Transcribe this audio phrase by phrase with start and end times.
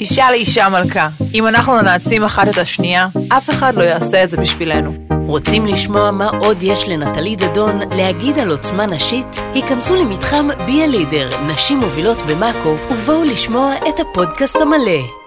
[0.00, 1.08] אישה לאישה מלכה.
[1.34, 4.92] אם אנחנו לא נעצים אחת את השנייה, אף אחד לא יעשה את זה בשבילנו.
[5.26, 9.26] רוצים לשמוע מה עוד יש לנטלי דדון להגיד על עוצמה נשית?
[9.54, 15.21] היכנסו למתחם בי הלידר, נשים מובילות במאקו, ובואו לשמוע את הפודקאסט המלא.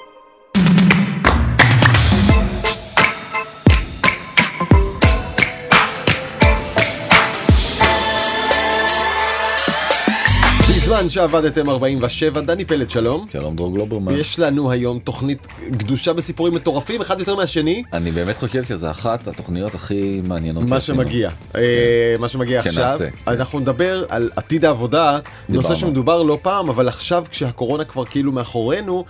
[11.05, 13.27] בזמן שעבדתם 47, דני פלד שלום.
[13.31, 14.13] שלום דרור גלוברמן.
[14.13, 17.83] יש לנו היום תוכנית גדושה בסיפורים מטורפים, אחד יותר מהשני.
[17.93, 20.97] אני באמת חושב שזה אחת התוכניות הכי מעניינות מה שעשינו.
[20.97, 23.07] שמגיע, אה, מה שמגיע כן, עכשיו, נעשה.
[23.27, 25.19] אנחנו נדבר על עתיד העבודה,
[25.49, 25.75] נושא.
[25.75, 29.05] שמדובר לא פעם, אבל עכשיו כשהקורונה כבר כאילו מאחורינו,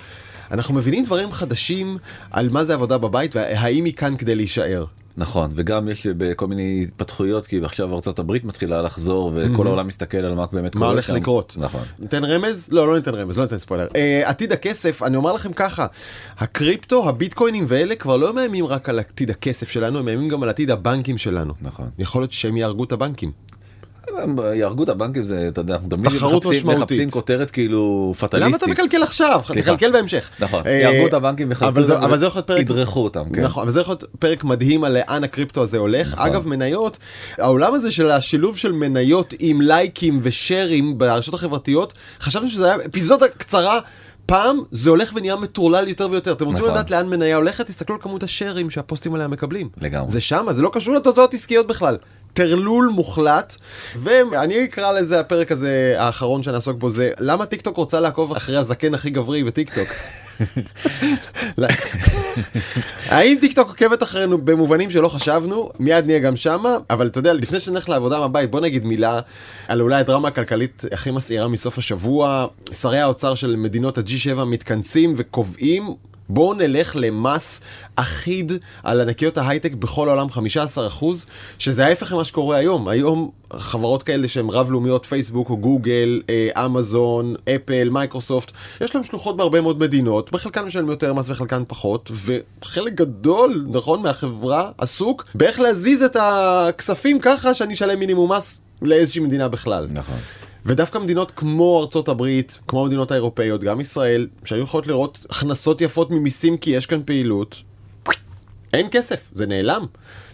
[0.51, 1.97] אנחנו מבינים דברים חדשים
[2.31, 4.85] על מה זה עבודה בבית והאם היא כאן כדי להישאר.
[5.17, 10.17] נכון וגם יש בכל מיני התפתחויות כי עכשיו ארצות הברית מתחילה לחזור וכל העולם מסתכל
[10.17, 11.09] על מה באמת מה הולך.
[11.09, 11.55] לקרות.
[11.59, 11.81] נכון.
[11.99, 12.67] ניתן רמז?
[12.71, 13.87] לא, לא ניתן רמז, לא ניתן ספוילר.
[13.95, 15.87] אה, עתיד הכסף, אני אומר לכם ככה,
[16.37, 20.49] הקריפטו, הביטקוינים ואלה כבר לא מאיימים רק על עתיד הכסף שלנו, הם מאיימים גם על
[20.49, 21.53] עתיד הבנקים שלנו.
[21.61, 21.89] נכון.
[21.99, 23.31] יכול להיות שהם יהרגו את הבנקים.
[24.53, 26.67] יהרגו את הבנקים זה אתה יודע תמיד מחפשים.
[26.67, 28.69] מחפשים כותרת כאילו למה אתה פטליסטית.
[28.69, 29.41] מקלקל עכשיו?
[29.61, 30.29] תקלקל בהמשך.
[30.39, 30.63] נכון.
[30.65, 31.49] אה, יהרגו את הבנקים
[32.45, 32.59] פרק...
[32.59, 33.23] ידרכו אותם.
[33.33, 33.43] כן.
[33.43, 36.13] נכון, אבל זה יכול להיות פרק מדהים על לאן הקריפטו הזה הולך.
[36.13, 36.25] נכון.
[36.25, 36.97] אגב, מניות,
[37.37, 43.27] העולם הזה של השילוב של מניות עם לייקים ושרים ברשתות החברתיות, חשבנו שזה היה אפיזודה
[43.27, 43.79] קצרה.
[44.25, 46.31] פעם זה הולך ונהיה מטורלל יותר ויותר.
[46.31, 46.77] אתם רוצים נכון.
[46.77, 47.67] לדעת לאן מניה הולכת?
[47.67, 49.69] תסתכלו על כמות השרים שהפוסטים עליה מקבלים.
[49.77, 50.09] לגמרי.
[50.09, 51.97] זה שמה, זה לא קשור לתוצאות עסקיות בכלל.
[52.35, 53.55] טרלול מוחלט,
[53.95, 58.57] ואני אקרא לזה הפרק הזה האחרון שנעסוק בו זה למה טיק טוק רוצה לעקוב אחרי
[58.57, 59.87] הזקן הכי גברי בטיק טוק.
[63.09, 67.33] האם טיק טוק עוקבת אחרינו במובנים שלא חשבנו מיד נהיה גם שמה אבל אתה יודע
[67.33, 69.19] לפני שנלך לעבודה מהבית בוא נגיד מילה
[69.67, 75.95] על אולי הדרמה הכלכלית הכי מסעירה מסוף השבוע שרי האוצר של מדינות ה-G7 מתכנסים וקובעים.
[76.29, 77.61] בואו נלך למס
[77.95, 78.51] אחיד
[78.83, 80.27] על ענקיות ההייטק בכל העולם
[80.99, 81.05] 15%
[81.59, 87.35] שזה ההפך ממה שקורה היום היום חברות כאלה שהן רב-לאומיות פייסבוק או גוגל אה, אמזון
[87.55, 88.51] אפל מייקרוסופט
[88.81, 92.11] יש להם שלוחות בהרבה מאוד מדינות בחלקן משלמים יותר מס וחלקן פחות
[92.61, 99.21] וחלק גדול נכון מהחברה עסוק באיך להזיז את הכספים ככה שאני אשלם מינימום מס לאיזושהי
[99.21, 99.87] מדינה בכלל.
[99.91, 100.17] נכון.
[100.65, 106.11] ודווקא מדינות כמו ארצות הברית, כמו המדינות האירופאיות, גם ישראל, שהיו יכולות לראות הכנסות יפות
[106.11, 107.61] ממיסים כי יש כאן פעילות,
[108.73, 109.85] אין כסף, זה נעלם.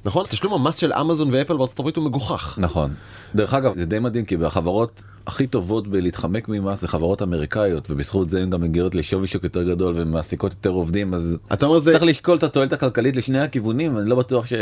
[0.06, 0.26] נכון?
[0.30, 2.60] תשלום המס של אמזון ואפל בארצות הברית הוא מגוחך.
[2.62, 2.94] נכון.
[3.36, 8.30] דרך אגב זה די מדהים כי בחברות הכי טובות בלהתחמק ממס זה חברות אמריקאיות ובזכות
[8.30, 11.92] זה הן גם מגיעות לשווי שוק יותר גדול ומעסיקות יותר עובדים אז אתה אומר זה...
[11.92, 14.54] צריך לשקול את התועלת הכלכלית לשני הכיוונים אני לא בטוח ש...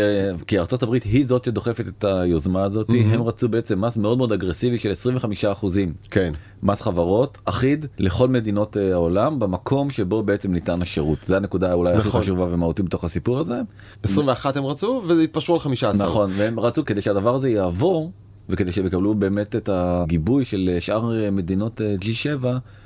[0.48, 4.32] כי ארצות הברית היא זאת שדוחפת את היוזמה הזאת הם רצו בעצם מס מאוד מאוד
[4.32, 6.34] אגרסיבי של 25 אחוזים כן.
[6.64, 11.94] מס חברות אחיד לכל מדינות אה, העולם במקום שבו בעצם ניתן השירות זה הנקודה אולי
[11.94, 12.22] הכי נכון.
[12.22, 13.62] חשובה ומהותית בתוך הסיפור הזה
[14.04, 16.08] 21 הם רצו וזה התפשרו על 15.
[16.08, 18.12] נכון והם רצו כדי שהדבר הזה יעבור
[18.50, 22.46] וכדי שהם יקבלו באמת את הגיבוי של שאר אה, מדינות אה, G7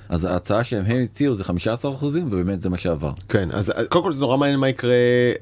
[0.09, 3.11] אז ההצעה שהם הם הציעו זה 15 אחוזים ובאמת זה מה שעבר.
[3.29, 4.93] כן, אז אה, קודם כל זה נורא מעניין מה יקרה,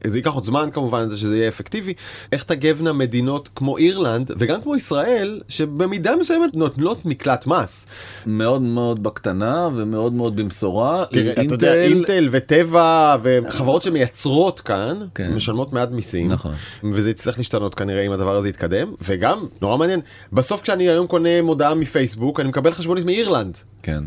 [0.08, 1.94] זה ייקח עוד זמן כמובן שזה יהיה אפקטיבי,
[2.32, 7.88] איך תגבנה מדינות כמו אירלנד וגם כמו ישראל, שבמידה מסוימת נותנות מקלט מס.
[8.26, 11.06] מאוד מאוד בקטנה ומאוד מאוד במשורה.
[11.12, 15.34] תראה, עם אתה יודע, אינטל וטבע וחברות שמייצרות כאן, כן.
[15.36, 16.28] משלמות מעט מיסים.
[16.28, 16.54] נכון.
[16.94, 20.00] וזה יצטרך להשתנות כנראה אם הדבר הזה יתקדם, וגם, נורא מעניין,
[20.34, 23.58] בסוף כשאני היום קונה מודעה מפייסבוק, אני מקבל חשבונית מאירלנד.
[23.84, 24.04] כן.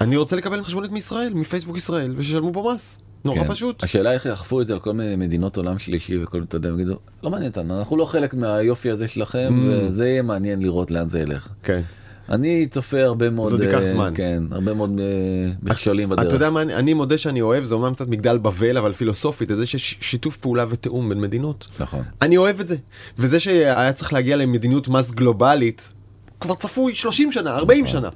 [0.00, 2.98] אני רוצה לקבל חשבונית מישראל, מפייסבוק ישראל, ושישלמו בו מס.
[3.24, 3.48] נורא כן.
[3.48, 3.82] פשוט.
[3.82, 6.96] השאלה איך יאכפו את זה על כל מיני מדינות עולם שלישי וכל אתה יודע, יגידו
[7.22, 11.20] לא מעניין אותנו אנחנו לא חלק מהיופי הזה שלכם וזה יהיה מעניין לראות לאן זה
[11.20, 11.48] ילך.
[11.62, 11.80] כן.
[12.28, 14.12] אני צופה הרבה מאוד זאת ייקח אה, זמן.
[14.14, 16.26] כן הרבה מאוד אה, מכשולים בדרך.
[16.26, 19.48] אתה יודע מה, אני, אני מודה שאני אוהב, זה אומנם קצת מגדל בבל, אבל פילוסופית,
[19.48, 21.66] זה שיש שיתוף פעולה ותיאום בין מדינות.
[21.80, 22.02] נכון.
[22.22, 22.76] אני אוהב את זה.
[23.18, 25.92] וזה שהיה צריך להגיע למדיניות מס גלובלית,
[26.40, 28.08] כבר צפוי 30 שנה, 40 שנה.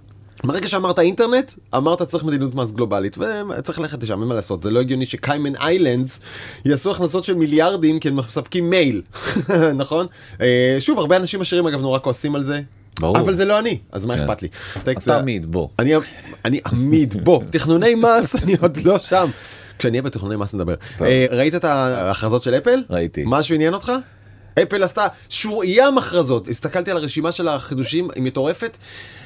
[0.45, 4.71] ברגע שאמרת אינטרנט, אמרת צריך מדיניות מס גלובלית, וצריך ללכת לשם, אין מה לעשות, זה
[4.71, 6.21] לא הגיוני שקיימן איילנדס
[6.65, 9.03] יעשו הכנסות של מיליארדים כי הם מספקים מייל,
[9.75, 10.07] נכון?
[10.41, 12.61] אה, שוב, הרבה אנשים עשירים אגב נורא כועסים על זה,
[13.01, 13.19] ברור.
[13.19, 14.23] אבל זה לא אני, אז מה כן.
[14.23, 14.49] אכפת לי?
[14.93, 15.69] אתה עמיד בוא.
[15.79, 15.93] אני,
[16.45, 19.31] אני עמיד, בוא, תכנוני מס, אני עוד לא שם.
[19.79, 20.75] כשאני אהיה בתכנוני מס נדבר.
[21.01, 22.83] אה, ראית את ההכרזות של אפל?
[22.91, 23.23] ראיתי.
[23.27, 23.93] משהו עניין אותך?
[24.63, 25.07] אפל עשתה
[25.65, 28.79] ים הכרזות, הסתכלתי על הרשימה של החידושים, היא מטורפת.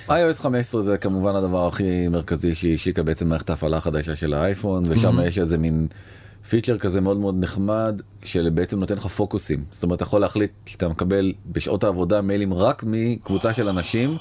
[0.09, 4.85] iOS 15 זה כמובן הדבר הכי מרכזי שהיא השיקה בעצם מערכת ההפעלה החדשה של האייפון
[4.89, 5.87] ושם יש איזה מין
[6.49, 9.65] פיצ'ר כזה מאוד מאוד נחמד שבעצם נותן לך פוקוסים.
[9.71, 14.17] זאת אומרת אתה יכול להחליט שאתה מקבל בשעות העבודה מיילים רק מקבוצה של אנשים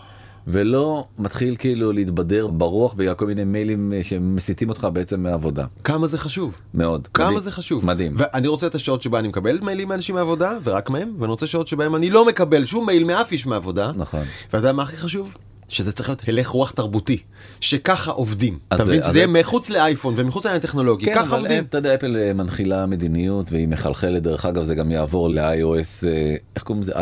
[0.48, 5.66] ולא מתחיל כאילו להתבדר ברוח בגלל כל מיני מיילים אה, שמסיתים אותך בעצם מהעבודה.
[5.84, 6.56] כמה זה חשוב.
[6.74, 7.08] מאוד.
[7.14, 7.42] כמה מדהים.
[7.42, 7.86] זה חשוב.
[7.86, 8.12] מדהים.
[8.16, 11.68] ואני רוצה את השעות שבה אני מקבל מיילים מאנשים מהעבודה, ורק מהם, ואני רוצה שעות
[11.68, 13.92] שבהם אני לא מקבל שום מייל מאף איש מהעבודה.
[13.96, 14.24] נכון.
[14.46, 15.34] ואתה יודע מה הכי חשוב?
[15.70, 17.18] שזה צריך להיות הלך רוח תרבותי,
[17.60, 18.60] שככה עובדים.
[18.74, 19.04] אתה מבין?
[19.04, 21.58] שזה יהיה מחוץ לאייפון ומחוץ לעניין הטכנולוגי, כן, ככה אבל עובדים.
[21.58, 26.08] הם, אתה יודע, אפל אה, מנחילה מדיניות והיא מחלחלת, דרך אגב זה גם יעבור ל-iOS,
[26.08, 26.94] אה, איך קוראים לזה?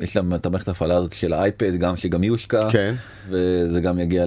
[0.00, 2.94] יש להם את המערכת ההפעלה הזאת של האייפד, גם שגם היא הושקע, כן.
[3.28, 4.24] וזה גם יגיע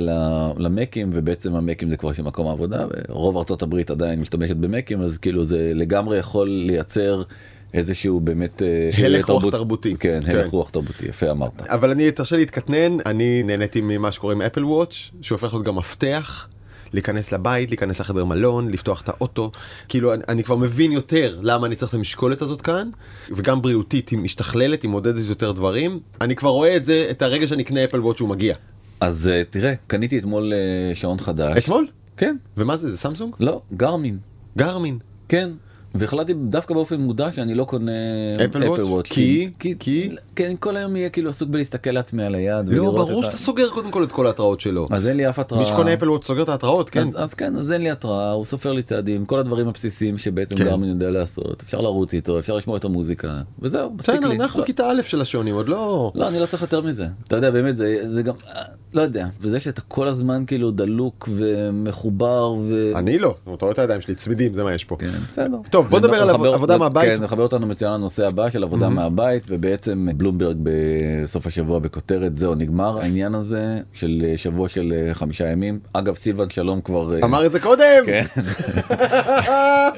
[0.58, 5.18] למקים, ובעצם המקים זה כבר של מקום העבודה, ורוב ארצות הברית עדיין משתמשת במקים, אז
[5.18, 7.24] כאילו זה לגמרי יכול לייצר
[7.74, 8.62] איזשהו באמת...
[8.62, 9.96] אה, הלך רוח תרבות- תרבותי.
[10.00, 10.32] כן, כן.
[10.38, 11.62] הלך רוח תרבותי, יפה אמרת.
[11.62, 16.48] אבל אני, תרשה להתקטנן, אני נהניתי ממה שקוראים אפל וואץ', שהופך להיות גם מפתח.
[16.94, 19.52] להיכנס לבית, להיכנס לחדר מלון, לפתוח את האוטו.
[19.90, 22.90] כאילו, אני, אני כבר מבין יותר למה אני צריך את המשקולת הזאת כאן,
[23.36, 26.00] וגם בריאותית, היא משתכללת, היא מודדת יותר דברים.
[26.22, 28.56] אני כבר רואה את זה, את הרגע שאני אקנה אפל וואץ' שהוא מגיע.
[29.00, 31.58] אז אה, תראה, קניתי אתמול אה, שעון חדש.
[31.58, 31.88] אתמול?
[32.18, 32.36] כן.
[32.58, 33.34] ומה זה, זה סמסונג?
[33.40, 34.18] לא, גרמין.
[34.58, 34.98] גרמין.
[35.30, 35.50] כן.
[35.96, 37.92] והחלטתי דווקא באופן מודע שאני לא קונה
[38.46, 39.08] אפל וואץ'?
[39.08, 39.50] כי?
[39.60, 40.10] כי, כי?
[40.36, 42.70] כן, כל היום יהיה כאילו עסוק בלהסתכל לעצמי על היד.
[42.70, 44.88] לא, ברור שאתה סוגר קודם כל את כל ההתראות שלו.
[44.92, 45.62] אז אין לי אף התראה.
[45.62, 47.08] מי שקונה אפל וואץ' סוגר את ההתראות, כן.
[47.18, 50.64] אז, כן, אז אין לי התראה, הוא סופר לי צעדים, כל הדברים הבסיסיים שבעצם כן.
[50.64, 54.36] גרמין יודע לעשות, אפשר לרוץ איתו, אפשר לשמוע את המוזיקה, וזהו, מספיק לי.
[54.36, 56.12] אנחנו לא, כיתה א' של השעונים, עוד לא...
[56.16, 57.08] לא, אני לא צריך יותר מזה.
[57.28, 58.34] אתה יודע, באמת, זה, גם,
[58.94, 62.92] לא יודע, וזה שאתה כל הזמן כאילו דלוק ומחובר ו...
[62.96, 64.96] אני לא, אתה רואה את הידיים שלי, צמידים, זה מה יש פה.
[65.00, 65.58] כן, בסדר.
[65.82, 67.18] טוב, בוא נדבר על עבודה מהבית.
[67.18, 72.56] כן, מחבר אותנו מצוין לנושא הבא של עבודה מהבית, ובעצם בלומברג בסוף השבוע בכותרת זהו
[72.56, 75.80] נגמר העניין הזה של שבוע של אה, חמישה ימים.
[75.94, 77.14] אגב, סילבן שלום כבר...
[77.14, 78.06] אה, אמר את זה קודם!
[78.06, 78.22] כן.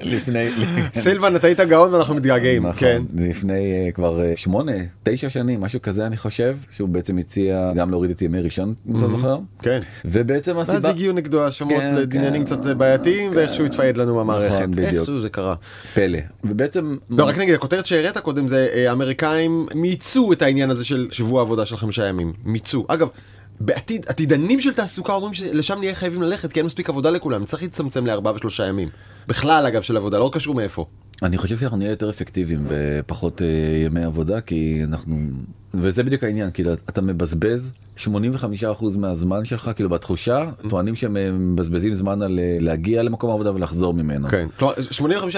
[0.14, 0.50] לפני...
[0.96, 3.02] סילבן, אתה היית גאון ואנחנו מתגעגעים, נכון, כן.
[3.16, 4.72] לפני אה, כבר שמונה,
[5.04, 8.98] תשע שנים, משהו כזה אני חושב, שהוא בעצם הציע גם להוריד את ימי ראשון, אם
[8.98, 9.38] אתה זוכר.
[9.62, 9.80] כן.
[10.06, 10.90] ובעצם הסיבה...
[10.90, 13.32] הגיעו נגדו האשמות כן, לעניינים כן, קצת בעייתיים.
[13.36, 14.56] ואיכשהו התפייד לנו מהמערכת.
[14.56, 14.94] נכון, בדיוק.
[14.94, 15.56] איכשהו זה קרה.
[15.94, 16.20] פלא.
[16.44, 16.98] ובעצם...
[17.10, 21.42] לא, רק נגיד, הכותרת שהראית קודם זה אה, האמריקאים מיצו את העניין הזה של שבוע
[21.42, 22.34] עבודה של חמישה ימים.
[22.44, 22.86] מיצו.
[22.88, 23.08] אגב,
[23.60, 27.64] בעתיד, עתידנים של תעסוקה אומרים שלשם נהיה חייבים ללכת, כי אין מספיק עבודה לכולם, צריך
[27.64, 28.90] להצטמצם לארבעה ושלושה ימים.
[29.28, 30.86] בכלל, אגב, של עבודה, לא קשור מאיפה.
[31.24, 33.48] אני חושב שאנחנו נהיה יותר אפקטיביים בפחות אה,
[33.86, 35.18] ימי עבודה כי אנחנו
[35.74, 41.94] וזה בדיוק העניין כאילו אתה מבזבז 85% מהזמן שלך כאילו בתחושה טוענים שהם אה, מבזבזים
[41.94, 44.28] זמן על אה, להגיע למקום העבודה ולחזור ממנו.
[44.28, 44.48] כן.
[44.60, 44.74] כלומר,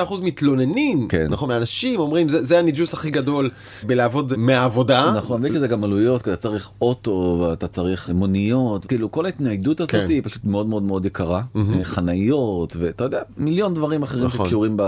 [0.08, 1.28] 85% מתלוננים, כן.
[1.30, 3.50] נכון, מאנשים אומרים, זה, זה הניג'וס הכי גדל
[3.84, 5.14] בלעבוד מהעבודה.
[5.18, 9.80] נכון ויש לזה גם עלויות כי אתה צריך אוטו ואתה צריך מוניות כאילו כל ההתניידות
[9.80, 10.06] הזאת כן.
[10.10, 14.46] היא פשוט מאוד מאוד מאוד יקרה אה, חניות ואתה יודע מיליון דברים אחרים נכון.
[14.46, 14.84] שקשורים ב...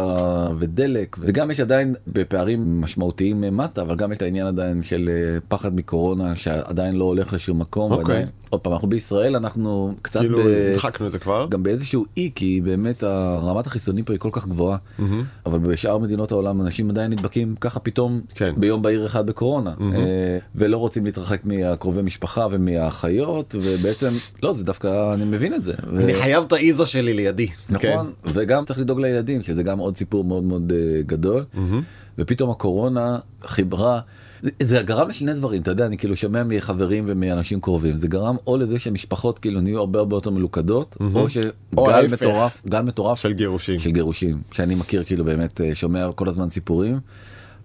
[0.59, 5.09] ודלק וגם יש עדיין בפערים משמעותיים מטה אבל גם יש את העניין עדיין של
[5.47, 7.91] פחד מקורונה שעדיין לא הולך לשום מקום.
[7.91, 8.05] אוקיי.
[8.05, 10.39] ועדיין, עוד פעם אנחנו בישראל אנחנו קצת כאילו.
[10.71, 11.47] הדחקנו את זה כבר.
[11.49, 13.03] גם באיזשהו אי כי באמת
[13.43, 14.77] רמת החיסונים פה היא כל כך גבוהה
[15.45, 18.53] אבל בשאר מדינות העולם אנשים עדיין נדבקים ככה פתאום כן.
[18.57, 24.09] ביום בהיר אחד בקורונה אה, ולא רוצים להתרחק מהקרובי משפחה ומהאחיות ובעצם
[24.43, 25.73] לא זה דווקא אני מבין את זה.
[25.93, 27.47] ו- אני חייב את האיזה שלי לידי.
[27.47, 27.93] כן.
[27.93, 31.45] נכון וגם צריך לדאוג לילדים שזה גם עוד סיפור מאוד מאוד אה, גדול
[32.19, 33.99] ופתאום הקורונה חיברה.
[34.41, 38.35] זה- זה גרם לשני דברים אתה יודע אני כאילו שומע מחברים ומאנשים קרובים זה גרם
[38.47, 41.29] או לזה שמשפחות כאילו נהיו הרבה הרבה יותר מלוכדות או
[41.77, 42.13] או שגל ההפך.
[42.23, 43.79] מטורף גל מטורף של גירושים.
[43.79, 46.99] של גירושים שאני מכיר כאילו באמת אה, שומע כל הזמן סיפורים.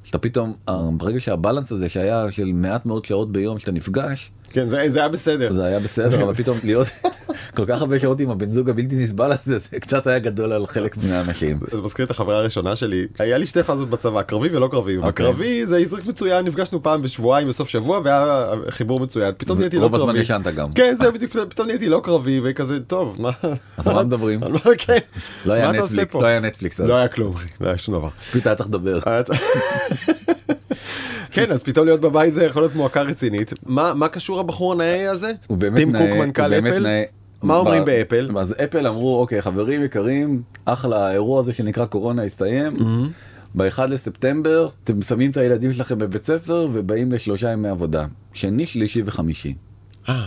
[0.05, 4.69] שאתה פתאום אה, ברגע שהבלנס הזה שהיה של מעט מאוד שעות ביום שאתה נפגש כן,
[4.69, 5.53] זה, זה היה בסדר.
[5.53, 6.87] זה היה בסדר אבל פתאום להיות
[7.57, 10.67] כל כך הרבה שעות עם הבן זוג הבלתי נסבל הזה זה קצת היה גדול על
[10.67, 11.59] חלק מהאנשים.
[11.73, 14.97] זה מזכיר את החברה הראשונה שלי, היה לי שתי פאזות בצבא, קרבי ולא קרבי.
[14.97, 15.09] אוקיי.
[15.27, 19.35] בקרבי זה הזריק מצוין, נפגשנו פעם בשבועיים בסוף שבוע והיה חיבור מצוין.
[19.37, 20.11] פתאום נהייתי לא רוב קרבי.
[20.11, 20.73] הזמן ישנת גם.
[20.73, 23.31] כן, זהו בדיוק, פתאום נהייתי לא קרבי וכזה, טוב, מה...
[23.77, 24.41] אז על מה מדברים?
[24.41, 24.47] מה-
[24.79, 24.99] כן.
[25.45, 26.15] לא היה נטפליקס?
[26.15, 26.89] לא היה נטפליקס אז.
[26.89, 28.09] לא היה כלום, לא היה שום דבר.
[28.31, 28.99] פשוט היה צריך לדבר.
[31.31, 33.53] כן, אז פתאום להיות בבית זה יכול להיות מועקה רצינית.
[33.67, 35.33] מה מה קשור הבחור הנאה הזה?
[35.47, 36.79] הוא באמת טים נאה, קוק מנכ"ל אפל?
[36.79, 37.03] נאה.
[37.43, 38.31] מה אומרים באפל?
[38.39, 42.77] אז אפל אמרו אוקיי חברים יקרים אחלה האירוע הזה שנקרא קורונה הסתיים.
[43.55, 49.03] ב-1 לספטמבר אתם שמים את הילדים שלכם בבית ספר ובאים לשלושה ימי עבודה שני שלישי
[49.07, 49.55] וחמישי.
[50.09, 50.27] אה,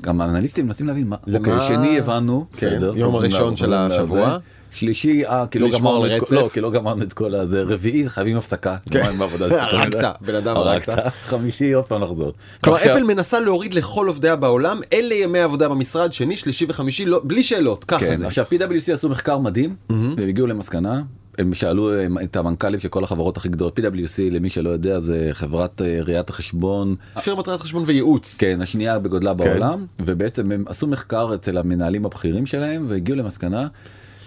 [0.00, 1.16] גם האנליסטים מנסים להבין מה?
[1.34, 4.38] אוקיי, שני הבנו, כן, בסדר, יום הראשון של השבוע.
[4.70, 6.34] שלישי, אה, כי לא לשמור גמרנו את כל.
[6.34, 9.18] לא, כי לא גמרנו את כל הזה, רביעי חייבים הפסקה, כן.
[9.18, 10.04] בעבודה, הרגת.
[10.20, 10.88] בן אדם הרגת.
[11.24, 12.32] חמישי עוד פעם לחזור.
[12.64, 17.20] כלומר אפל מנסה להוריד לכל עובדיה בעולם, אלה ימי עבודה במשרד, שני, שלישי וחמישי, לא-
[17.24, 18.26] בלי שאלות, ככה כן, זה.
[18.26, 21.02] עכשיו PwC עשו מחקר מדהים, והם הגיעו למסקנה,
[21.38, 21.90] הם שאלו
[22.24, 26.30] את המנכ"לים של כל החברות הכי גדולות PwC למי שלא יודע זה חברת אה, ראיית
[26.30, 28.36] החשבון פירמת ראיית חשבון וייעוץ.
[28.38, 33.66] כן השנייה בגודלה בעולם ובעצם הם עשו מחקר אצל המנהלים הבכירים שלהם והגיעו למסקנה.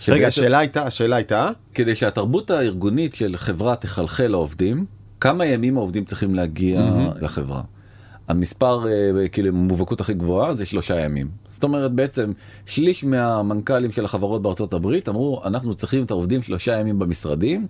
[0.07, 4.85] רגע, שבעצם- השאלה הייתה, השאלה הייתה, כדי שהתרבות הארגונית של חברה תחלחל לעובדים,
[5.19, 6.81] כמה ימים העובדים צריכים להגיע
[7.21, 7.61] לחברה.
[8.27, 11.27] המספר אה, כאילו המובהקות הכי גבוהה זה שלושה ימים.
[11.49, 12.31] זאת אומרת בעצם
[12.65, 17.67] שליש מהמנכ"לים של החברות בארצות הברית אמרו אנחנו צריכים את העובדים שלושה ימים במשרדים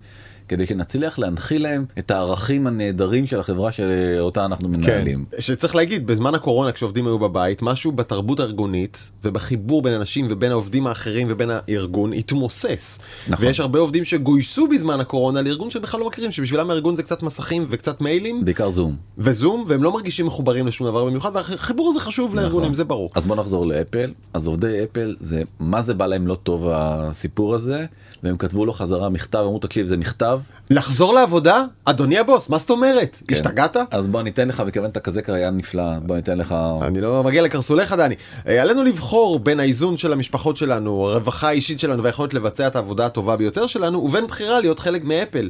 [0.47, 5.25] כדי שנצליח להנחיל להם את הערכים הנהדרים של החברה שאותה אנחנו מנהלים.
[5.31, 5.41] כן.
[5.41, 10.87] שצריך להגיד, בזמן הקורונה כשעובדים היו בבית, משהו בתרבות הארגונית ובחיבור בין אנשים ובין העובדים
[10.87, 12.99] האחרים ובין הארגון התמוסס.
[13.27, 13.45] נכון.
[13.45, 17.65] ויש הרבה עובדים שגויסו בזמן הקורונה לארגון שבכלל לא מכירים, שבשבילם הארגון זה קצת מסכים
[17.69, 18.95] וקצת מיילים בעיקר זום.
[19.17, 22.73] וזום, והם לא מרגישים מחוברים לשום דבר במיוחד, והחיבור הזה חשוב לארגונים, נכון.
[22.73, 23.11] זה ברור.
[23.15, 27.55] אז בוא נחזור לאפל אז עובדי אפל זה מה זה בא להם לא טוב הסיפור
[27.55, 27.85] הזה
[28.23, 31.65] והם כתבו לו חזרה מכתב אמרו תקשיב זה מכתב לחזור לעבודה?
[31.85, 33.17] אדוני הבוס, מה זאת אומרת?
[33.27, 33.35] כן.
[33.35, 33.77] השתגעת?
[33.91, 37.41] אז בוא ניתן לך מכיוון אתה כזה קריין נפלא בוא ניתן לך אני לא מגיע
[37.41, 38.15] לקרסוליך דני.
[38.47, 39.10] אה, עלינו לבחור
[39.43, 43.99] בין האיזון של המשפחות שלנו, הרווחה האישית שלנו והיכולת לבצע את העבודה הטובה ביותר שלנו,
[43.99, 45.49] ובין בחירה להיות חלק מאפל.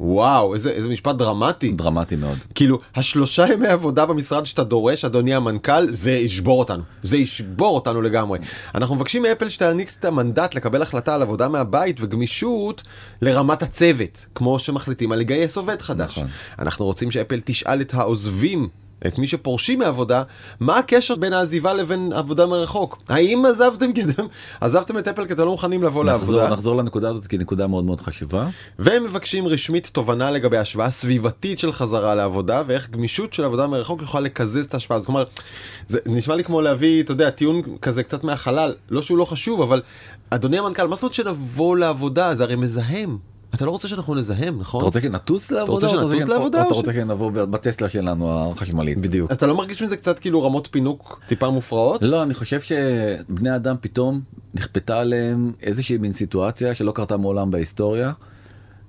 [0.00, 1.72] וואו, איזה, איזה משפט דרמטי.
[1.72, 2.38] דרמטי מאוד.
[2.54, 6.82] כאילו, השלושה ימי עבודה במשרד שאתה דורש, אדוני המנכ"ל, זה ישבור אותנו.
[7.02, 8.38] זה ישבור אותנו לגמרי.
[8.74, 12.82] אנחנו מבקשים מאפל שתעניק את המנדט לקבל החלטה על עבודה מהבית וגמישות
[13.22, 16.10] לרמת הצוות, כמו שמחליטים על לגייס עובד חדש.
[16.10, 16.26] נכון.
[16.58, 18.68] אנחנו רוצים שאפל תשאל את העוזבים.
[19.06, 20.22] את מי שפורשים מעבודה,
[20.60, 23.02] מה הקשר בין העזיבה לבין עבודה מרחוק?
[23.08, 24.12] האם עזבתם כדי...
[24.60, 26.48] עזבתם את אפל כי אתם לא מוכנים לבוא נחזור, לעבודה?
[26.52, 28.48] נחזור לנקודה הזאת כי נקודה מאוד מאוד חשובה.
[28.78, 34.02] והם מבקשים רשמית תובנה לגבי השוואה סביבתית של חזרה לעבודה ואיך גמישות של עבודה מרחוק
[34.02, 34.98] יכולה לקזז את ההשפעה.
[34.98, 35.40] זאת אומרת,
[35.88, 39.60] זה נשמע לי כמו להביא, אתה יודע, טיעון כזה קצת מהחלל, לא שהוא לא חשוב,
[39.60, 39.82] אבל
[40.30, 42.34] אדוני המנכ"ל, מה זאת אומרת שנבוא לעבודה?
[42.34, 43.18] זה הרי מזהם.
[43.54, 44.78] אתה לא רוצה שאנחנו נזהם, נכון?
[44.80, 45.72] אתה רוצה שנטוס לעבודה?
[45.72, 48.98] רוצה או שנטוס שנ- לעבודה או אתה רוצה שנבוא בטסלה שלנו החשמלית?
[48.98, 49.32] בדיוק.
[49.32, 52.02] אתה לא מרגיש מזה קצת כאילו רמות פינוק טיפה מופרעות?
[52.02, 54.20] לא, אני חושב שבני אדם פתאום
[54.54, 58.12] נכפתה עליהם איזושהי מין סיטואציה שלא קרתה מעולם בהיסטוריה,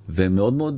[0.08, 0.76] והם מאוד מאוד,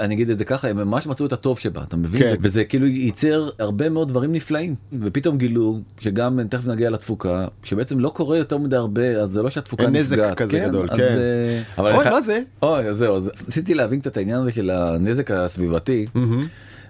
[0.00, 2.22] אני אגיד את זה ככה, הם ממש מצאו את הטוב שבה, אתה מבין?
[2.22, 2.30] כן.
[2.30, 8.00] זה, וזה כאילו ייצר הרבה מאוד דברים נפלאים, ופתאום גילו שגם, תכף נגיע לתפוקה, שבעצם
[8.00, 10.26] לא קורה יותר מדי הרבה, אז זה לא שהתפוקה אין נפגעת.
[10.26, 11.02] נזק כזה גדול, אז, כן.
[11.02, 12.40] אה, אבל אוי, אני מה זה?
[12.62, 16.06] אוי, אז זהו, אז ניסיתי להבין קצת העניין הזה של הנזק הסביבתי,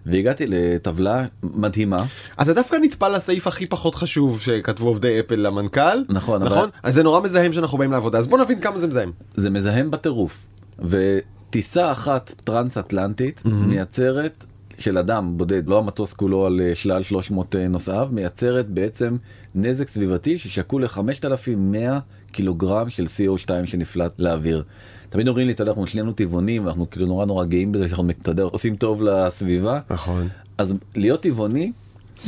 [0.06, 2.04] והגעתי לטבלה מדהימה.
[2.42, 5.98] אתה דווקא נטפל לסעיף הכי פחות חשוב שכתבו עובדי אפל למנכ"ל.
[6.08, 6.68] נכון, אבל- נכון?
[6.82, 9.12] אז זה נורא מזהם שאנחנו באים לעבודה, אז בוא נבין כמה זה מזהם.
[9.34, 10.46] זה מזהם בטירוף
[11.50, 14.46] וטיסה אחת טרנס אטלנטית מייצרת
[14.78, 19.16] של אדם בודד לא המטוס כולו על אה, שלל 300 נוסעיו מייצרת בעצם
[19.54, 21.76] נזק סביבתי ששקול ל-5100
[22.32, 24.62] קילוגרם של CO2 שנפלט לאוויר.
[25.08, 28.10] תמיד אומרים לי אתה יודע אנחנו שנינו טבעונים אנחנו כאילו נורא נורא גאים בזה שאנחנו
[28.10, 30.28] אתה יודע, עושים טוב לסביבה נכון.
[30.58, 31.72] אז להיות טבעוני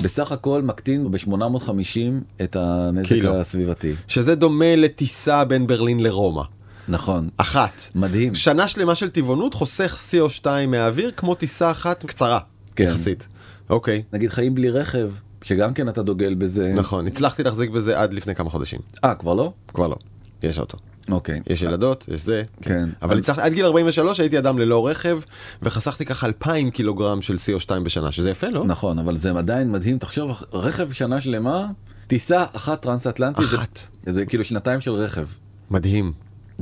[0.02, 3.40] בסך הכל מקטין ב-850 את הנזק קילו.
[3.40, 6.42] הסביבתי שזה דומה לטיסה בין ברלין לרומא.
[6.92, 7.82] נכון אחת.
[7.94, 8.34] מדהים.
[8.34, 12.38] שנה שלמה של טבעונות חוסך CO2 מהאוויר כמו טיסה אחת קצרה.
[12.76, 12.84] כן.
[12.84, 13.28] יחסית.
[13.70, 14.02] אוקיי.
[14.12, 15.10] נגיד חיים בלי רכב
[15.42, 18.78] שגם כן אתה דוגל בזה נכון, הצלחתי להחזיק בזה עד לפני כמה חודשים.
[19.04, 19.96] אה כבר לא כבר לא.
[20.42, 20.78] יש אוטו.
[21.10, 22.42] אוקיי יש ילדות, יש זה.
[22.62, 22.88] כן.
[23.02, 25.20] אבל הצלחתי, עד גיל 43 הייתי אדם ללא רכב,
[25.62, 28.64] וחסכתי ככה 2,000 קילוגרם של CO2 בשנה, שזה יפה, לא?
[28.64, 31.66] נכון אבל זה עדיין מדהים תחשוב רכב שנה שלמה
[32.06, 33.80] טיסה אחת טרנס אטלנטית זה- אחת.
[34.06, 35.26] זה כאילו שנתיים של רכב
[35.70, 36.12] מדהים.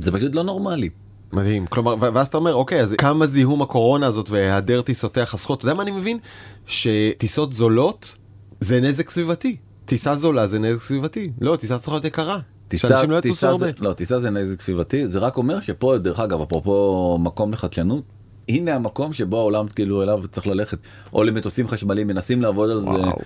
[0.01, 0.89] זה פשוט לא נורמלי.
[1.33, 1.67] מדהים.
[1.67, 5.59] כלומר, ואז אתה אומר, אוקיי, אז כמה זיהום הקורונה הזאת והיעדר טיסותיה חסכות?
[5.59, 6.17] אתה יודע מה אני מבין?
[6.65, 8.15] שטיסות זולות
[8.59, 9.57] זה נזק סביבתי.
[9.85, 11.31] טיסה זולה זה נזק סביבתי.
[11.41, 12.39] לא, טיסה צריכה להיות יקרה.
[12.75, 13.55] שאנשים לא טיסה.
[13.57, 18.03] זה, לא טיסה זה נזק סביבתי זה רק אומר שפה דרך אגב אפרופו מקום לחדשנות.
[18.49, 20.77] הנה המקום שבו העולם כאילו אליו צריך ללכת
[21.13, 23.17] או למטוסים חשמליים מנסים לעבוד על זה וואו.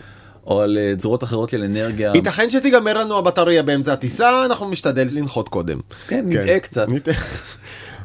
[0.48, 2.12] או על אה, צורות אחרות של אנרגיה.
[2.16, 5.80] ייתכן שתיגמר לנו הבטריה באמצע הטיסה, אנחנו משתדל לנחות קודם.
[6.08, 6.88] כן, נטעה קצת.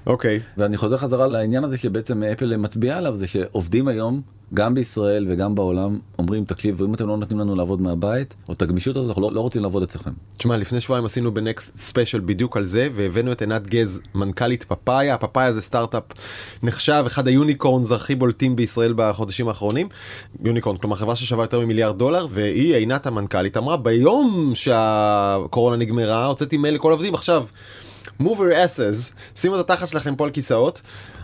[0.06, 0.40] אוקיי.
[0.56, 4.22] ואני חוזר חזרה לעניין הזה שבעצם אפל מצביעה עליו זה שעובדים היום
[4.54, 8.62] גם בישראל וגם בעולם אומרים תקשיב אם אתם לא נותנים לנו לעבוד מהבית או את
[8.62, 10.10] הגמישות הזאת אנחנו לא, לא רוצים לעבוד אצלכם.
[10.36, 15.18] תשמע, לפני שבועיים עשינו בנקסט special בדיוק על זה, והבאנו את עינת גז, מנכ"לית פאפאיה,
[15.18, 16.02] פאפאיה זה סטארט-אפ
[16.62, 19.88] נחשב, אחד ה unicorns הכי בולטים בישראל בחודשים האחרונים.
[20.44, 26.56] יוניקורן, כלומר חברה ששווה יותר ממיליארד דולר, והיא, עינת המנכ"לית, אמרה ביום שהקורונה נגמרה, הוצאתי
[26.56, 27.44] מייל לכל העובדים, עכשיו.
[28.20, 30.82] Move your asses, שימו את התחת שלכם פה על כיסאות.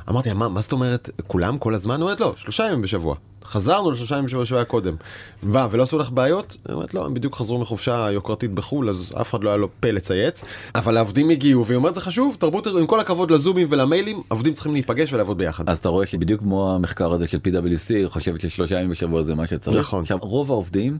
[0.09, 1.95] אמרתי, מה, מה זאת אומרת, כולם כל הזמן?
[1.95, 3.15] היא אומרת, לא, שלושה ימים בשבוע.
[3.45, 4.97] חזרנו לשלושה ימים בשבוע שהיה קודם.
[5.43, 6.57] מה, ולא עשו לך בעיות?
[6.69, 9.69] היא אומרת, לא, הם בדיוק חזרו מחופשה יוקרתית בחו"ל, אז אף אחד לא היה לו
[9.81, 10.45] פה לצייץ.
[10.75, 14.73] אבל העובדים הגיעו, והיא אומרת, זה חשוב, תרבות, עם כל הכבוד לזומים ולמיילים, עובדים צריכים
[14.73, 15.71] להיפגש ולעבוד ביחד.
[15.71, 19.47] אז אתה רואה שבדיוק כמו המחקר הזה של PwC, חושבת ששלושה ימים בשבוע זה מה
[19.47, 19.79] שצריך.
[19.79, 20.01] נכון.
[20.01, 20.99] עכשיו, רוב העובדים,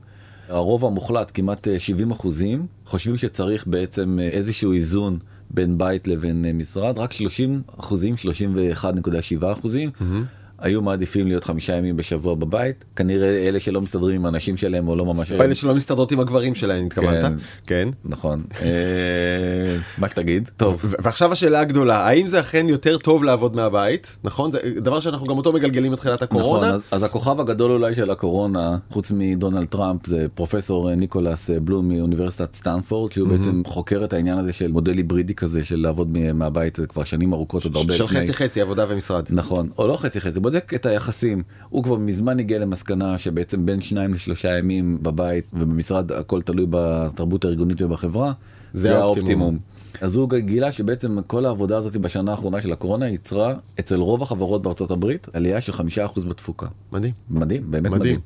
[0.49, 5.19] הרוב המוחלט, כמעט אה, 70 אחוזים, חושבים שצריך בעצם אה, איזשהו איזון
[5.51, 8.15] בין בית לבין אה, משרד, רק 30 אחוזים,
[9.41, 9.91] 31.7 אחוזים.
[10.59, 14.95] היו מעדיפים להיות חמישה ימים בשבוע בבית כנראה אלה שלא מסתדרים עם האנשים שלהם או
[14.95, 17.23] לא ממש אלה שלא מסתדרות עם הגברים שלהם, התכוונת?
[17.23, 17.33] כן.
[17.65, 17.89] כן.
[18.05, 18.67] נכון אה,
[19.97, 24.17] מה שתגיד טוב ועכשיו השאלה הגדולה, האם זה אכן יותר טוב לעבוד מהבית?
[24.23, 24.51] נכון?
[24.51, 26.67] זה דבר שאנחנו גם אותו מגלגלים מתחילת הקורונה.
[26.67, 31.59] נכון, אז, אז הכוכב הגדול אולי של הקורונה חוץ מדונלד טראמפ זה פרופסור ניקולס אה,
[31.59, 36.17] בלום מאוניברסיטת סטנפורד שהוא בעצם חוקר את העניין הזה של מודל היברידי כזה של לעבוד
[36.33, 38.07] מהבית כבר שנים ארוכות עוד הרבה של.
[38.07, 39.25] חצי חצי עבודה ומשרד.
[39.29, 43.81] נכון או לא חצי חצי בודק את היחסים הוא כבר מזמן הגיע למסקנה שבעצם בין
[43.81, 48.33] שניים לשלושה ימים בבית ובמשרד הכל תלוי בתרבות הארגונית ובחברה
[48.73, 49.29] זה זה האופטימום.
[49.29, 49.59] האופטימום.
[50.01, 54.61] אז הוא גילה שבעצם כל העבודה הזאת בשנה האחרונה של הקורונה יצרה אצל רוב החברות
[54.61, 56.67] בארצות הברית עלייה של חמישה אחוז בתפוקה.
[56.91, 57.13] מדהים.
[57.29, 57.99] מדהים באמת מדהים.
[58.01, 58.19] מדהים.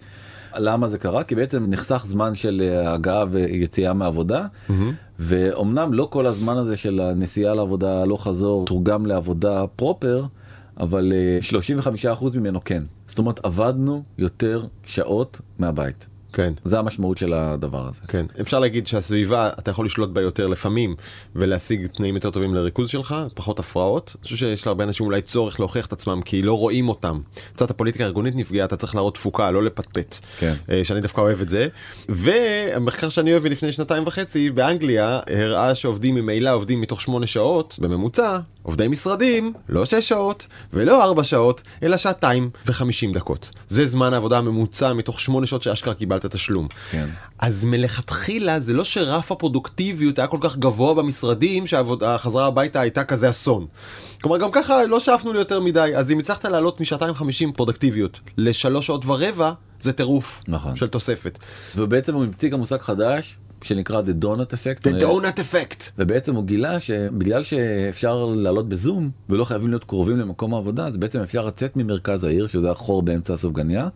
[0.57, 1.23] למה זה קרה?
[1.23, 4.45] כי בעצם נחסך זמן של אה, הגעה ויציאה מהעבודה
[5.19, 10.25] ואומנם לא כל הזמן הזה של הנסיעה לעבודה הלוך חזור תורגם לעבודה פרופר
[10.81, 11.39] אבל אה,
[12.19, 12.83] 35% ממנו כן.
[13.07, 16.07] זאת אומרת עבדנו יותר שעות מהבית.
[16.33, 16.53] כן.
[16.63, 18.01] זה המשמעות של הדבר הזה.
[18.07, 20.95] כן, אפשר להגיד שהסביבה אתה יכול לשלוט בה יותר לפעמים
[21.35, 24.15] ולהשיג תנאים יותר טובים לריכוז שלך, פחות הפרעות.
[24.15, 27.19] אני חושב שיש להרבה אנשים אולי צורך להוכיח את עצמם כי לא רואים אותם.
[27.53, 30.17] קצת הפוליטיקה הארגונית נפגעה, אתה צריך להראות תפוקה, לא לפטפט.
[30.39, 30.53] כן.
[30.69, 31.67] אה, שאני דווקא אוהב את זה.
[32.09, 38.39] והמחקר שאני אוהב מלפני שנתיים וחצי באנגליה הראה שעובדים ממילא עובדים מתוך שמונה שעות בממוצע,
[38.63, 43.49] עובדי משרדים, לא שש שעות ולא ארבע שעות, אלא שעתיים וחמישים דקות.
[43.67, 46.67] זה זמן העבודה הממוצע מתוך שמונה שעות שאשכרה קיבלת תשלום.
[46.91, 47.09] כן.
[47.39, 53.29] אז מלכתחילה זה לא שרף הפרודוקטיביות היה כל כך גבוה במשרדים שהחזרה הביתה הייתה כזה
[53.29, 53.67] אסון.
[54.21, 58.87] כלומר גם ככה לא שאפנו ליותר מדי אז אם הצלחת לעלות משעתיים חמישים פרודקטיביות לשלוש
[58.87, 60.75] שעות ורבע זה טירוף נכון.
[60.75, 61.39] של תוספת.
[61.75, 64.87] ובעצם הוא המציא גם מושג חדש שנקרא The Donut Effect.
[64.87, 65.91] The donut effect.
[65.97, 71.19] ובעצם הוא גילה שבגלל שאפשר לעלות בזום ולא חייבים להיות קרובים למקום העבודה אז בעצם
[71.19, 73.87] אפשר לצאת ממרכז העיר שזה החור באמצע הסופגניה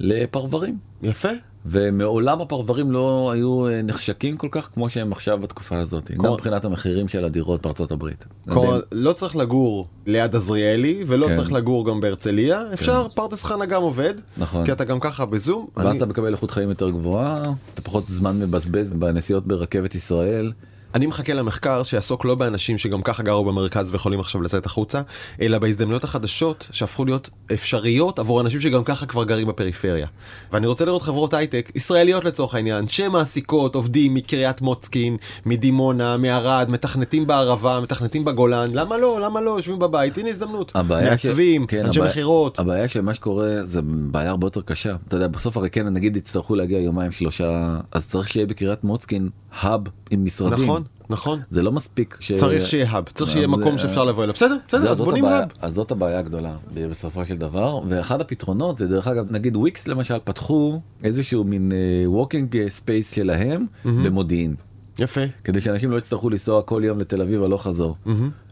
[0.00, 0.78] לפרברים.
[1.02, 1.28] יפה.
[1.66, 6.34] ומעולם הפרברים לא היו אה, נחשקים כל כך כמו שהם עכשיו בתקופה הזאת גם כמו-
[6.34, 8.24] מבחינת המחירים של הדירות בארצות הברית.
[8.48, 11.34] כלומר לא צריך לגור ליד עזריאלי ולא כן.
[11.34, 14.64] צריך לגור גם בהרצליה אפשר פרדס חנה גם עובד נכון.
[14.64, 15.66] כי אתה גם ככה בזום.
[15.76, 20.52] ואז אני- אתה מקבל איכות חיים יותר גבוהה אתה פחות זמן מבזבז בנסיעות ברכבת ישראל.
[20.94, 25.00] אני מחכה למחקר שיעסוק לא באנשים שגם ככה גרו במרכז ויכולים עכשיו לצאת החוצה,
[25.40, 30.06] אלא בהזדמנויות החדשות שהפכו להיות אפשריות עבור אנשים שגם ככה כבר גרים בפריפריה.
[30.52, 37.26] ואני רוצה לראות חברות הייטק, ישראליות לצורך העניין, שמעסיקות עובדים מקריית מוצקין, מדימונה, מערד, מתכנתים
[37.26, 39.20] בערבה, מתכנתים בגולן, למה לא?
[39.20, 39.50] למה לא?
[39.50, 40.72] יושבים בבית, הנה הזדמנות.
[40.74, 42.58] הבעיה ש- מעצבים, כן, אנשי הבעיה- מכירות.
[42.58, 46.54] הבעיה שמה שקורה זה בעיה הרבה יותר קשה אתה יודע בסוף הרי כן נגיד יצטרכו
[46.54, 49.28] להגיע יומיים שלושה אז צריך שיהיה בקריית מוצקין
[49.60, 49.80] האב
[50.10, 50.64] עם משרדים.
[50.64, 51.40] נכון, נכון.
[51.50, 52.32] זה לא מספיק ש...
[52.32, 54.34] צריך שיהיה hub, צריך שיהיה מקום אה, שאפשר לבוא אליו.
[54.34, 55.48] בסדר, בסדר, זה- אז בונים hub.
[55.60, 56.56] אז זאת הבעיה הגדולה
[56.90, 61.72] בסופו של דבר ואחד הפתרונות זה דרך אגב נגיד וויקס למשל פתחו איזשהו מין
[62.06, 64.54] working space שלהם במודיעין
[64.98, 65.20] יפה.
[65.44, 67.96] כדי שאנשים לא יצטרכו לנסוע כל יום לתל אביב הלוך חזור.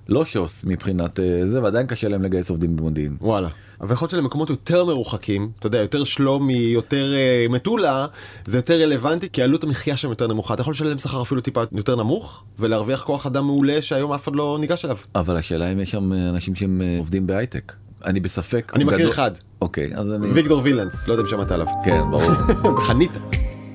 [0.08, 3.16] לא שוס מבחינת אה, זה ועדיין קשה להם לגייס עובדים במודיעין.
[3.20, 3.48] וואלה.
[3.80, 8.06] אבל יכול להיות שלמקומות יותר מרוחקים, אתה יודע, יותר שלומי, יותר אה, מטולה,
[8.44, 10.54] זה יותר רלוונטי, כי עלות המחיה שם יותר נמוכה.
[10.54, 14.36] אתה יכול לשלם שכר אפילו טיפה יותר נמוך, ולהרוויח כוח אדם מעולה שהיום אף אחד
[14.36, 14.96] לא ניגש אליו.
[15.14, 17.72] אבל השאלה אם יש שם אה, אנשים שהם אה, עובדים בהייטק.
[18.04, 18.72] אני בספק.
[18.74, 20.26] אני מכיר גדול- אחד, אוקיי אז אני...
[20.26, 21.66] ויגדור וילנס, לא יודע אם שמעת עליו.
[21.84, 22.80] כן ברור.
[22.86, 23.10] חנית.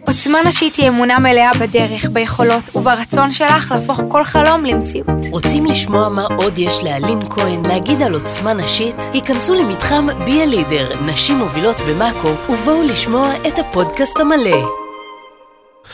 [0.07, 5.25] עוצמה נשית היא אמונה מלאה בדרך, ביכולות וברצון שלך להפוך כל חלום למציאות.
[5.31, 8.95] רוצים לשמוע מה עוד יש לאלין כהן להגיד על עוצמה נשית?
[9.13, 14.86] היכנסו למתחם בי הלידר, נשים מובילות במאקו, ובואו לשמוע את הפודקאסט המלא.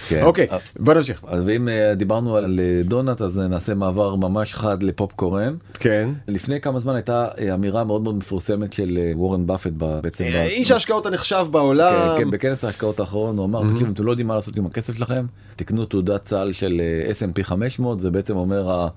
[0.09, 0.23] כן.
[0.23, 0.47] אוקיי,
[0.79, 1.21] בוא נמשיך.
[1.27, 5.55] אז ואם אה, דיברנו על אה, דונלד אז אה, נעשה מעבר ממש חד לפופקורן.
[5.79, 6.09] כן.
[6.27, 10.23] לפני כמה זמן הייתה אה, אמירה מאוד מאוד מפורסמת של אה, וורן באפט בעצם.
[10.23, 12.15] איש ההשקעות הנחשב בעולם.
[12.17, 14.95] כן, כן, בכנס ההשקעות האחרון הוא אמר תקשיבו אתם לא יודעים מה לעשות עם הכסף
[14.97, 15.25] שלכם
[15.55, 18.87] תקנו תעודת סל של אה, S&P 500 זה בעצם אומר ה-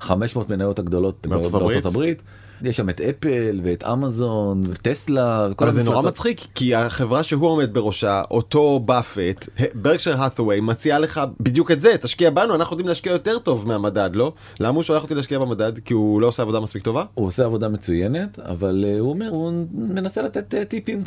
[0.00, 1.52] 500 מניות הגדולות בארצות
[1.86, 2.22] הברית.
[2.62, 6.02] יש שם את אפל ואת אמזון וטסלה וכל אבל זה נורא.
[6.02, 11.96] מצחיק כי החברה שהוא עומד בראשה אותו באפט ברקשר האת'ווי מציעה לך בדיוק את זה
[12.00, 15.78] תשקיע בנו אנחנו יודעים להשקיע יותר טוב מהמדד לא למה הוא שולח אותי להשקיע במדד
[15.78, 17.04] כי הוא לא עושה עבודה מספיק טובה.
[17.14, 21.02] הוא עושה עבודה מצוינת אבל אה, הוא אומר הוא מנסה לתת אה, טיפים.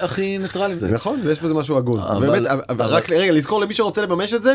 [0.00, 0.78] הכי- ניטרלים.
[0.90, 2.42] נכון יש בזה משהו הגון באמת
[2.78, 4.54] רק רגע לזכור למי שרוצה לממש את זה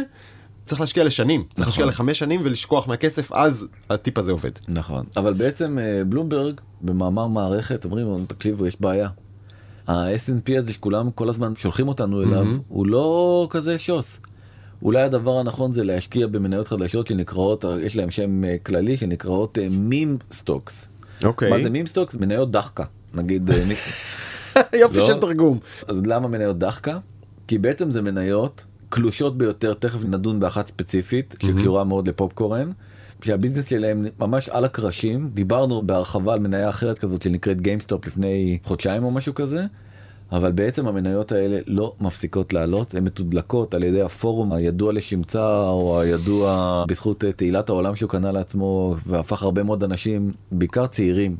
[0.65, 1.65] צריך להשקיע לשנים צריך נכון.
[1.67, 4.51] להשקיע לחמש שנים ולשכוח מהכסף אז הטיפ הזה עובד.
[4.67, 9.09] נכון אבל בעצם אה, בלומברג במאמר מערכת אומרים תקשיבו יש בעיה.
[9.87, 14.19] ה-S&P הזה שכולם כל הזמן שולחים אותנו אליו הוא לא כזה שוס.
[14.81, 20.17] אולי הדבר הנכון זה להשקיע במניות חדשות שנקראות יש להם שם אה, כללי שנקראות meme
[20.31, 20.87] stocks.
[21.23, 22.15] אוקיי מה זה meme stocks?
[22.15, 23.49] מניות דחקה נגיד.
[23.49, 25.07] אה, יופי לא?
[25.07, 25.59] של תרגום.
[25.87, 26.97] אז למה מניות דחקה?
[27.47, 32.71] כי בעצם זה מניות קלושות ביותר תכף נדון באחת ספציפית שקשורה מאוד לפופקורן.
[33.21, 38.57] שה business שלהם ממש על הקרשים דיברנו בהרחבה על מניה אחרת כזאת שנקראת גיימסטופ לפני
[38.63, 39.65] חודשיים או משהו כזה.
[40.31, 46.01] אבל בעצם המניות האלה לא מפסיקות לעלות הן מתודלקות על ידי הפורום הידוע לשמצה או
[46.01, 51.35] הידוע בזכות תהילת העולם שהוא קנה לעצמו והפך הרבה מאוד אנשים בעיקר צעירים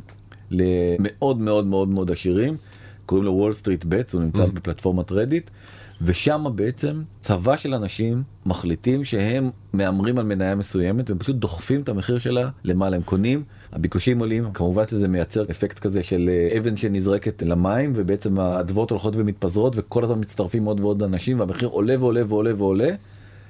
[0.52, 2.58] למאוד מאוד מאוד מאוד עשירים
[3.06, 5.50] קוראים לו WallStreetBets הוא נמצא בפלטפורמת רדיט
[6.02, 12.20] ושם בעצם צבא של אנשים מחליטים שהם מהמרים על מניה מסוימת ופשוט דוחפים את המחיר
[12.20, 12.96] שלה למעלה.
[12.96, 18.40] הם קונים הביקושים עולים כמובן שזה מייצר אפקט כזה של אה, אבן שנזרקת למים ובעצם
[18.40, 22.90] האדוות הולכות ומתפזרות וכל הזמן מצטרפים עוד ועוד אנשים והמחיר עולה ועולה ועולה ועולה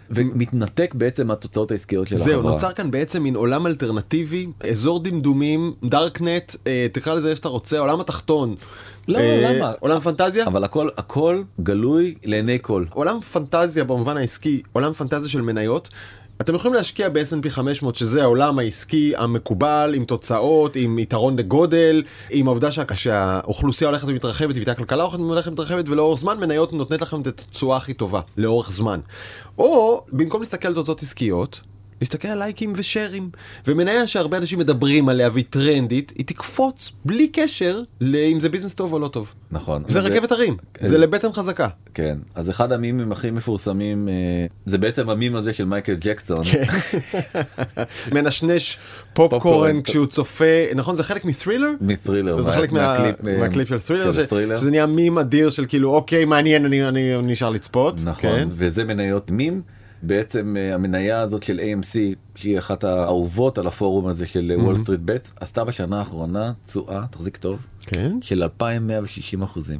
[0.10, 2.54] ומתנתק בעצם מהתוצאות העסקיות של זהו, החברה.
[2.54, 7.80] נוצר כאן בעצם מין עולם אלטרנטיבי, אזור דמדומים, דארקנט, אה, תקרא לזה איך שאתה רוצה,
[7.80, 8.56] עולם התחתון.
[9.08, 9.72] לא, אה, למה?
[9.80, 10.48] עולם פנטזיה?
[10.48, 12.86] אבל הכל הכל גלוי לעיני כל.
[12.94, 15.89] עולם פנטזיה במובן העסקי, עולם פנטזיה של מניות.
[16.41, 22.48] אתם יכולים להשקיע ב-S&P 500 שזה העולם העסקי המקובל עם תוצאות עם יתרון לגודל עם
[22.48, 27.28] העובדה שה- שהאוכלוסייה הולכת ומתרחבת ואיתה הכלכלה הולכת ומתרחבת ולאורך זמן מניות נותנת לכם את
[27.28, 29.00] התשואה הכי טובה לאורך זמן.
[29.58, 31.62] או במקום להסתכל על תוצאות עסקיות.
[32.02, 33.30] להסתכל על לייקים ושרים
[33.68, 38.94] ומניה שהרבה אנשים מדברים עליה והיא טרנדית היא תקפוץ בלי קשר לאם זה business טוב
[38.94, 39.34] או לא טוב.
[39.52, 39.84] נכון.
[39.88, 41.68] זה רכבת הרים זה לבטן חזקה.
[41.94, 44.14] כן אז אחד המימים הכי מפורסמים אה,
[44.66, 46.44] זה בעצם המים הזה של מייקל ג'קסון.
[48.14, 48.78] מנשנש
[49.14, 49.82] פופקורן.
[49.82, 51.70] כשהוא צופה נכון זה חלק מ Thriller?
[51.82, 52.41] מ Thriller.
[52.42, 53.80] זה חלק מהקליפ, אה, מהקליפ של
[54.30, 54.58] Thriller.
[54.58, 57.96] שזה נהיה מים אדיר של כאילו אוקיי מעניין אני נשאר לצפות.
[58.04, 58.48] נכון כן.
[58.52, 59.62] וזה מניות מים.
[60.02, 61.96] בעצם אה, המניה הזאת של AMC
[62.36, 68.18] שהיא אחת האהובות על הפורום הזה של WallStreetBets עשתה בשנה האחרונה תשואה תחזיק טוב כן.
[68.22, 69.80] של 2160 אחוזים.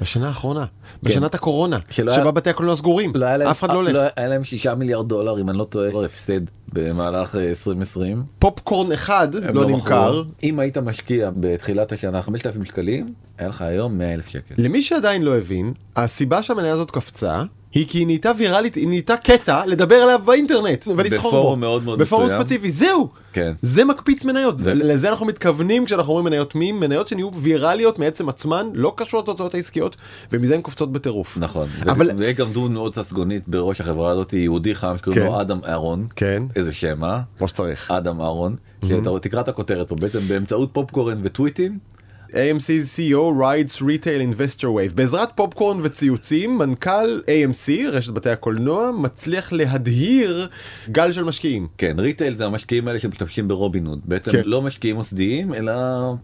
[0.00, 0.64] בשנה האחרונה
[1.02, 3.96] בשנת הקורונה שבה היה- בתי הקולנוע סגורים לא להם, אף אחד לא הולך.
[4.16, 6.40] היה להם 6 מיליארד דולר אם אני לא טועה כבר הפסד
[6.72, 8.22] במהלך אה, 2020.
[8.38, 9.68] פופקורן אחד לא מכרו.
[9.68, 10.22] נמכר.
[10.42, 13.06] אם היית משקיע בתחילת השנה 5,000 שקלים
[13.38, 14.54] היה לך היום 100 אלף שקל.
[14.58, 17.42] למי שעדיין לא הבין הסיבה שהמניה הזאת קפצה.
[17.74, 21.38] היא כי היא נהייתה ויראלית, היא נהייתה קטע לדבר עליו באינטרנט ולסחור בו.
[21.38, 22.40] בפורום מאוד מאוד בפורום מסוים.
[22.40, 23.08] ספציפי, זהו.
[23.32, 23.52] כן.
[23.62, 28.28] זה מקפיץ מניות, זה- לזה אנחנו מתכוונים כשאנחנו אומרים מניות מים, מניות שנהיו ויראליות מעצם
[28.28, 29.96] עצמן, לא קשורות לתוצאות העסקיות,
[30.32, 31.38] ומזה הן קופצות בטירוף.
[31.40, 32.10] נכון, אבל-.
[32.18, 35.28] ויש גם דמות מאוד ססגונית בראש החברה הזאת, יהודי חם שקוראים כן.
[35.28, 36.42] לו אדם אהרון, כן.
[36.56, 37.20] איזה שם, אה?
[37.38, 37.90] כמו שצריך.
[37.90, 38.56] אדם אהרון,
[38.88, 41.78] שאתה תקרא את הכותרת פה, בעצם באמצעות פופקורן וטוויטים,
[42.30, 44.94] AMC's CEO rides retail investor wave.
[44.94, 50.48] בעזרת פופקורן וציוצים, מנכ"ל AMC, רשת בתי הקולנוע, מצליח להדהיר
[50.90, 51.66] גל של משקיעים.
[51.78, 54.42] כן, retail זה המשקיעים האלה שמשתמשים ברובין הוד, בעצם כן.
[54.44, 55.72] לא משקיעים מוסדיים, אלא,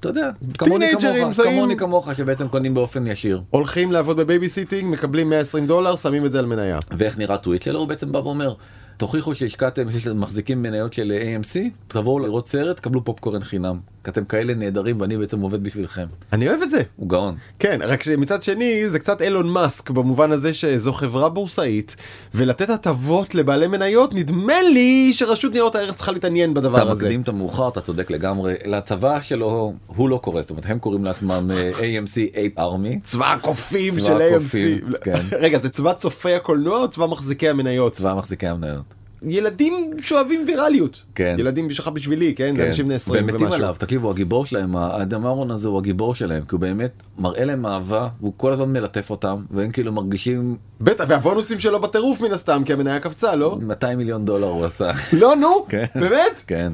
[0.00, 3.42] אתה יודע, כמוני כמוך, שמים- כמוני כמוך, שבעצם קונים באופן ישיר.
[3.50, 6.78] הולכים לעבוד ב babysitting, מקבלים 120 דולר, שמים את זה על מניה.
[6.98, 8.54] ואיך נראה טוויט שלו, הוא בעצם בא ואומר,
[8.96, 11.56] תוכיחו שהשקעתם, שיש מחזיקים מניות של AMC,
[11.88, 13.78] תבואו לראות סרט, קבלו פופקורן חינם.
[14.06, 16.06] כי אתם כאלה נהדרים ואני בעצם עובד בשבילכם.
[16.32, 16.82] אני אוהב את זה.
[16.96, 17.36] הוא גאון.
[17.58, 21.96] כן, רק שמצד שני זה קצת אילון מאסק במובן הזה שזו חברה בורסאית
[22.34, 27.04] ולתת הטבות לבעלי מניות נדמה לי שרשות ניירות הערך צריכה להתעניין בדבר אתה הזה.
[27.04, 28.54] מקדים את המאוחר, אתה צודק לגמרי.
[28.64, 33.00] לצבא שלו, הוא לא קורא, זאת אומרת, הם קוראים לעצמם אה, AMC Ape Army.
[33.02, 34.94] צבא הקופים של AMC.
[35.04, 35.20] כן.
[35.44, 37.92] רגע, זה צבא צופי הקולנוע או צבא מחזיקי המניות?
[37.92, 38.94] צבא מחזיקי המניות.
[39.22, 41.02] ילדים שאוהבים ויראליות.
[41.14, 41.36] כן.
[41.38, 42.54] ילדים שלך בשבילי, כן?
[42.56, 42.66] כן.
[42.66, 43.46] אנשים בני 20 והם ומשהו.
[43.46, 47.44] מתים עליו, תקשיבו, הגיבור שלהם, האדם אהרון הזה הוא הגיבור שלהם, כי הוא באמת מראה
[47.44, 52.32] להם אהבה, והוא כל הזמן מלטף אותם, והם כאילו מרגישים בטח, והבונוסים שלו בטירוף מן
[52.32, 53.58] הסתם, כי המניה קפצה, לא?
[53.62, 54.90] 200 מיליון דולר הוא עשה.
[55.12, 55.84] לא, נו, כן.
[55.94, 56.42] באמת?
[56.46, 56.72] כן.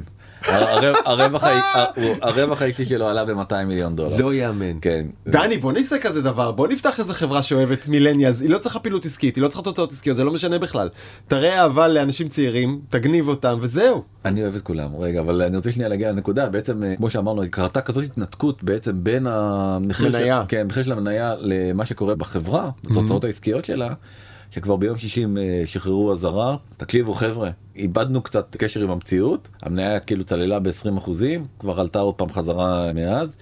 [2.23, 4.17] הרווח- האישי שלו עלה ב-200 מיליון דולר.
[4.17, 4.79] לא יאמן.
[4.83, 5.07] כן.
[5.29, 9.05] דני בוא נעשה כזה דבר בוא נפתח איזה חברה שאוהבת מילניאלס היא לא צריכה פעילות
[9.05, 10.89] עסקית היא לא צריכה תוצאות עסקיות זה לא משנה בכלל.
[11.29, 14.03] תראה אהבה לאנשים צעירים תגניב אותם וזהו.
[14.25, 17.43] אני אוהב את כולם רגע אבל אני רוצה שנייה להגיע לנקודה בעצם אה, כמו שאמרנו
[17.51, 20.13] קרתה כזאת התנתקות בעצם בין המחיר.
[20.13, 23.89] של, כן, המניה למה שקורה בחברה בתוצאות העסקיות שלה.
[24.53, 30.01] שכבר ביום שישי הם אה, שחררו אזהרה תקשיבו חבר'ה איבדנו קצת קשר עם המציאות המניה
[30.01, 33.37] כאילו צללה ב-20 אחוזים כבר עלתה עוד פעם חזרה מאז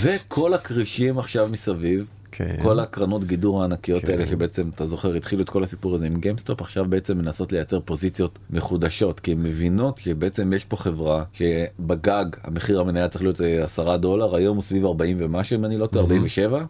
[0.00, 2.06] וכל הכרישים עכשיו מסביב.
[2.30, 2.56] כן.
[2.62, 4.12] כל הקרנות גידור הענקיות כן.
[4.12, 7.80] האלה שבעצם אתה זוכר התחילו את כל הסיפור הזה עם גיימסטופ עכשיו בעצם מנסות לייצר
[7.80, 13.64] פוזיציות מחודשות כי הן מבינות שבעצם יש פה חברה שבגג המחיר המניה צריך להיות אה,
[13.64, 16.64] 10 דולר היום הוא סביב 40 ומשהו אם אני לא טועה 47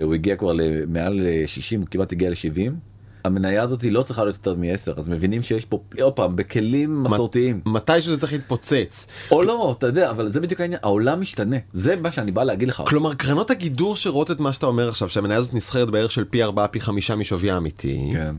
[0.00, 2.87] הוא הגיע כבר למעל 60 כמעט הגיע ל-70.
[3.24, 7.60] המניה הזאת לא צריכה להיות יותר מ-10 אז מבינים שיש פה עוד פעם בכלים מסורתיים
[7.66, 9.06] מתישהו זה צריך להתפוצץ.
[9.30, 12.68] או לא אתה יודע אבל זה בדיוק העניין העולם משתנה זה מה שאני בא להגיד
[12.68, 12.82] לך.
[12.86, 16.42] כלומר קרנות הגידור שרואות את מה שאתה אומר עכשיו שהמניה הזאת נסחרת בערך של פי
[16.42, 18.10] 4 פי 5 משווי האמיתי.
[18.12, 18.34] כן.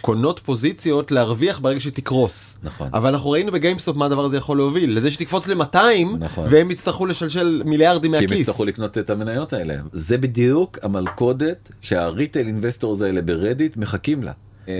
[0.00, 2.56] קונות פוזיציות להרוויח ברגע שהיא תקרוס.
[2.62, 2.88] נכון.
[2.92, 5.76] אבל אנחנו ראינו בגיימסטופ מה הדבר הזה יכול להוביל לזה שתקפוץ ל-200
[6.18, 6.46] נכון.
[6.50, 8.38] והם יצטרכו לשלשל מיליארדים כי הם מהכיס.
[8.38, 9.74] יצטרכו לקנות את המניות האלה.
[9.92, 14.32] זה בדיוק המלכודת שה retail investors האלה ברדיט מחכים לה.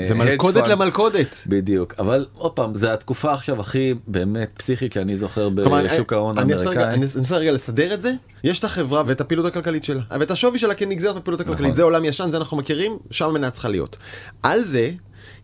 [0.08, 0.68] זה מלכודת.
[0.68, 1.40] למלכודת.
[1.46, 6.38] בדיוק אבל עוד פעם זה התקופה עכשיו הכי באמת פסיכית שאני זוכר כלומר, בשוק ההון
[6.38, 6.84] האמריקאי.
[6.84, 8.12] אני אנסה רגע לסדר את זה
[8.44, 11.74] יש את החברה ואת הפעילות הכלכלית שלה ואת השווי שלה כנגזרת מהפעילות הכלכלית נכון.
[11.74, 13.96] זה עולם ישן זה אנחנו מכירים שם המניה צריכה להיות.
[14.42, 14.90] על זה.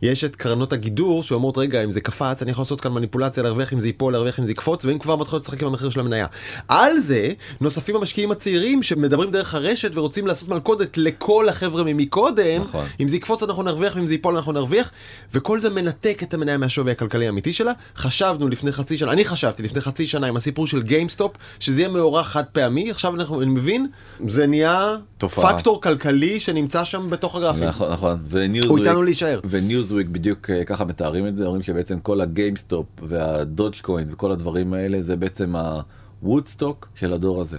[0.03, 3.73] יש את קרנות הגידור שאומרות רגע אם זה קפץ אני יכול לעשות כאן מניפולציה להרוויח
[3.73, 6.27] אם זה ייפול להרוויח אם זה יקפוץ והם כבר מתחילות לשחק עם המחיר של המניה.
[6.69, 12.85] על זה נוספים המשקיעים הצעירים שמדברים דרך הרשת ורוצים לעשות מלכודת לכל החבר'ה ממקודם נכון.
[13.01, 14.91] אם זה יקפוץ אנחנו נרוויח ואם זה ייפול אנחנו נרוויח
[15.35, 19.63] וכל זה מנתק את המניה מהשווי הכלכלי האמיתי שלה חשבנו לפני חצי שנה אני חשבתי
[19.63, 23.51] לפני חצי שנה עם הסיפור של גיימסטופ שזה יהיה מאורע חד פעמי עכשיו אנחנו אני
[23.51, 23.87] מבין
[24.27, 25.57] זה נהיה תופעה.
[25.57, 27.65] פקטור כלכלי שנמצא שם בתוך הגרפים.
[27.65, 28.19] נכון נכון
[29.90, 34.73] הוא וניוזוויק בדיוק אה, ככה מתארים את זה אומרים שבעצם כל הגיימסטופ והדוג'קוין וכל הדברים
[34.75, 35.55] האלה זה בעצם
[36.23, 37.59] הוודסטוק של הדור הזה.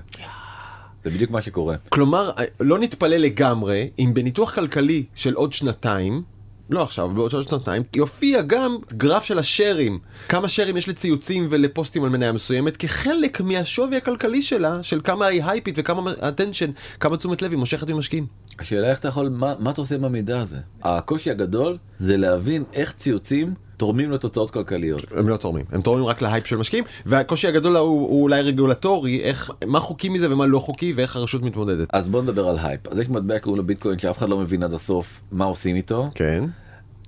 [1.04, 1.76] זה בדיוק מה שקורה.
[1.90, 6.24] כלומר לא נתפלא לגמרי אם בניתוח כלכלי של עוד שנתיים.
[6.72, 10.00] לא עכשיו, בעוד עוד שנתיים, יופיע גם גרף של השרים.
[10.30, 15.44] כמה שרים יש לציוצים ולפוסטים על מניה מסוימת כחלק מהשווי הכלכלי שלה, של כמה היא
[15.44, 18.28] הייפית וכמה attention, כמה תשומת לב היא מושכת ממשקיעים.
[18.60, 22.64] השאלה איך אתה יכול מה, מה אתה עושה עם המידע הזה הקושי הגדול זה להבין
[22.74, 25.12] איך ציוצים תורמים לתוצאות כלכליות.
[25.16, 29.22] הם לא תורמים, הם תורמים רק להייפ של משקיעים, והקושי הגדול הוא, הוא אולי רגולטורי,
[29.24, 31.88] איך, מה חוקי מזה ומה לא חוקי ואיך הרשות מתמודדת.
[31.94, 34.64] אז בוא נדבר על הייפ אז יש מטבע שקוראים לו ביטקוין שאף אחד לא מבין
[34.64, 36.44] עד הסוף מה עושים איתו כן.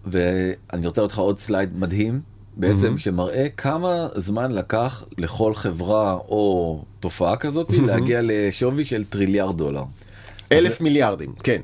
[0.06, 2.20] ואני רוצה לך עוד slide מדהים
[2.58, 9.84] בעצם שמראה כמה זמן לקח לכל חברה או תופעה כזאת להגיע לשווי של טריליארד דולר.
[10.52, 11.62] אלף מיליארדים, כן.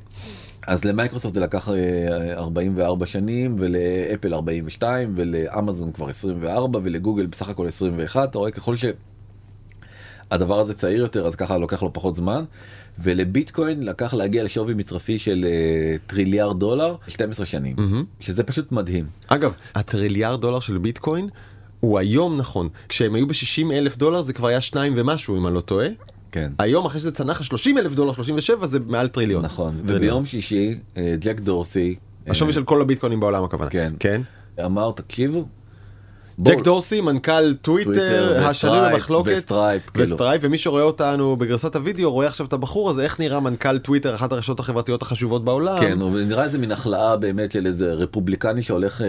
[0.70, 7.68] אז למייקרוסופט זה לקח אה, 44 שנים ולאפל 42 ולאמזון כבר 24 ולגוגל בסך הכל
[7.68, 12.44] 21 אתה רואה ככל שהדבר הזה צעיר יותר אז ככה לוקח לו פחות זמן.
[13.00, 17.76] ולביטקוין לקח להגיע לשווי מצרפי של אה, טריליארד דולר 12 שנים.
[18.20, 19.06] שזה פשוט מדהים.
[19.28, 21.30] אגב, הטריליארד דולר של ביטקוין
[21.80, 25.56] הוא היום נכון, כשהם היו ב-60 אלף דולר זה כבר היה שניים ומשהו אם אני
[25.56, 25.88] לא טועה.
[26.32, 26.52] כן.
[26.60, 29.46] היום אחרי שזה צנח ל-30 אלף דולר, 37 זה מעל טריליון.
[29.46, 29.98] נכון טריליון.
[29.98, 31.96] וביום שישי אה, ג'ק דורסי
[32.28, 33.70] אה, השווי של כל הביטקוינים בעולם הכוונה.
[33.70, 33.94] כן.
[34.00, 34.22] כן.
[34.66, 35.46] אמר תקשיבו.
[36.42, 40.06] ג'ק דורסי מנכ"ל טוויטר השנוי במחלוקת וסטרייפ, כאילו.
[40.06, 44.16] וסטרייפ ומי שרואה אותנו בגרסת הוידאו רואה עכשיו את הבחור הזה איך נראה מנכ"ל טוויטר
[44.16, 45.80] אחת הרשתות החברתיות החשובות בעולם.
[45.80, 49.08] כן, הוא נראה איזה מין החלאה באמת של איזה רפובליקני שהולך אה,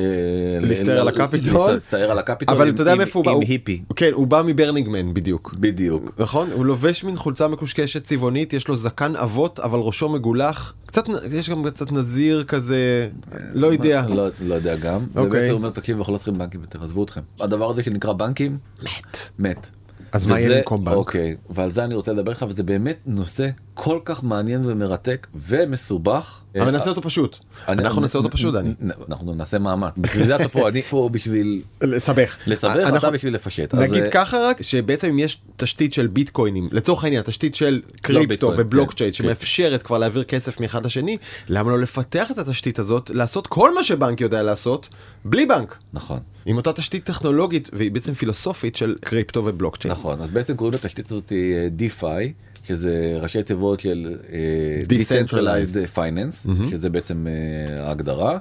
[0.61, 1.73] להסתער על הקפיטול.
[1.75, 3.31] להסתער על הקפיטול אבל אתה יודע מאיפה הוא בא?
[3.31, 3.83] עם הוא- היפי.
[3.97, 5.55] כן הוא בא מברנינגמן בדיוק.
[5.59, 6.13] בדיוק.
[6.19, 6.49] נכון?
[6.53, 11.51] הוא לובש מין חולצה מקושקשת צבעונית, יש לו זקן אבות אבל ראשו מגולח, קצת, יש
[11.51, 13.09] גם קצת נזיר כזה,
[13.55, 14.05] לא יודע.
[14.09, 15.01] לא, לא יודע גם.
[15.17, 15.51] אוקיי.
[15.51, 17.20] אומר תקשיב אנחנו לא צריכים בנקים יותר עזבו אתכם.
[17.41, 19.19] הדבר הזה שנקרא בנקים מת.
[19.39, 19.71] מת.
[20.13, 20.95] אז מה יהיה וזה- במקום בנק?
[20.95, 23.49] אוקיי, ועל זה אני רוצה לדבר לך וזה באמת נושא
[23.83, 26.41] כל כך מעניין ומרתק ומסובך.
[26.61, 27.39] אבל נעשה אותו פשוט.
[27.69, 28.71] אנחנו נעשה אותו פשוט, דני.
[29.09, 29.95] אנחנו נעשה מאמץ.
[29.99, 32.37] בשביל זה אתה פה, אני פה בשביל לסבך.
[32.47, 33.75] לסבך ואתה בשביל לפשט.
[33.75, 38.21] נגיד אה, ככה רק שבעצם אם יש תשתית של ביטקוינים לצורך העניין תשתית של קריפטו
[38.23, 41.17] לא ביטקוין, ובלוקצ'יין כן, שמאפשרת כבר להעביר כסף מאחד לשני
[41.49, 44.89] למה לא לפתח את התשתית הזאת לעשות כל מה שבנק יודע לעשות
[45.25, 46.19] בלי בנק נכון.
[46.47, 49.93] עם אותה תשתית טכנולוגית והיא בעצם פילוסופית של קריפטו ובלוקצ'יין.
[49.93, 55.97] נכון אז בעצם קוראים לתשתית הזאת אה, DeFi שזה ראשי תיבות של אה, Decentralized.
[55.97, 58.39] Finance שזה בעצם אה, ההגדרה.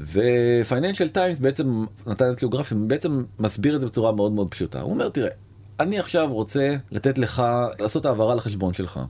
[0.00, 4.90] ופייננשל טיימס בעצם נתן אצלו גרף שבעצם מסביר את זה בצורה מאוד מאוד פשוטה הוא
[4.90, 5.30] אומר תראה
[5.80, 7.42] אני עכשיו רוצה לתת לך
[7.80, 9.00] לעשות העברה לחשבון שלך.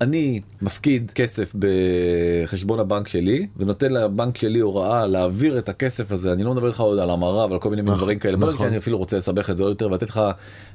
[0.00, 6.44] אני מפקיד כסף בחשבון הבנק שלי ונותן לבנק שלי הוראה להעביר את הכסף הזה אני
[6.44, 8.36] לא מדבר לך עוד על המרה ועל כל מיני נכון, דברים כאלה.
[8.36, 8.58] נכון.
[8.58, 10.20] שאני אפילו רוצה לסבך את זה עוד יותר ולתת לך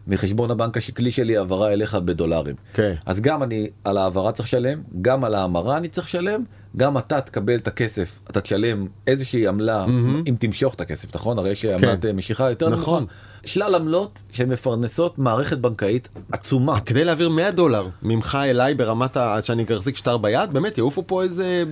[0.07, 2.55] מחשבון הבנק השקלי שלי העברה אליך בדולרים.
[2.73, 2.93] כן.
[3.05, 6.43] אז גם אני על ההעברה צריך לשלם גם על ההמרה אני צריך לשלם
[6.77, 9.85] גם אתה תקבל את הכסף אתה תשלם איזושהי עמלה
[10.27, 13.03] אם תמשוך את הכסף נכון הרי יש עמלת אה, משיכה יותר נכון.
[13.03, 13.30] נמוכה.
[13.45, 16.79] שלל עמלות שמפרנסות מערכת בנקאית עצומה.
[16.79, 19.37] כדי להעביר 100 דולר ממך אליי ברמת ה...
[19.41, 21.63] שאני אחזיק שטר ביד, באמת יעופו פה איזה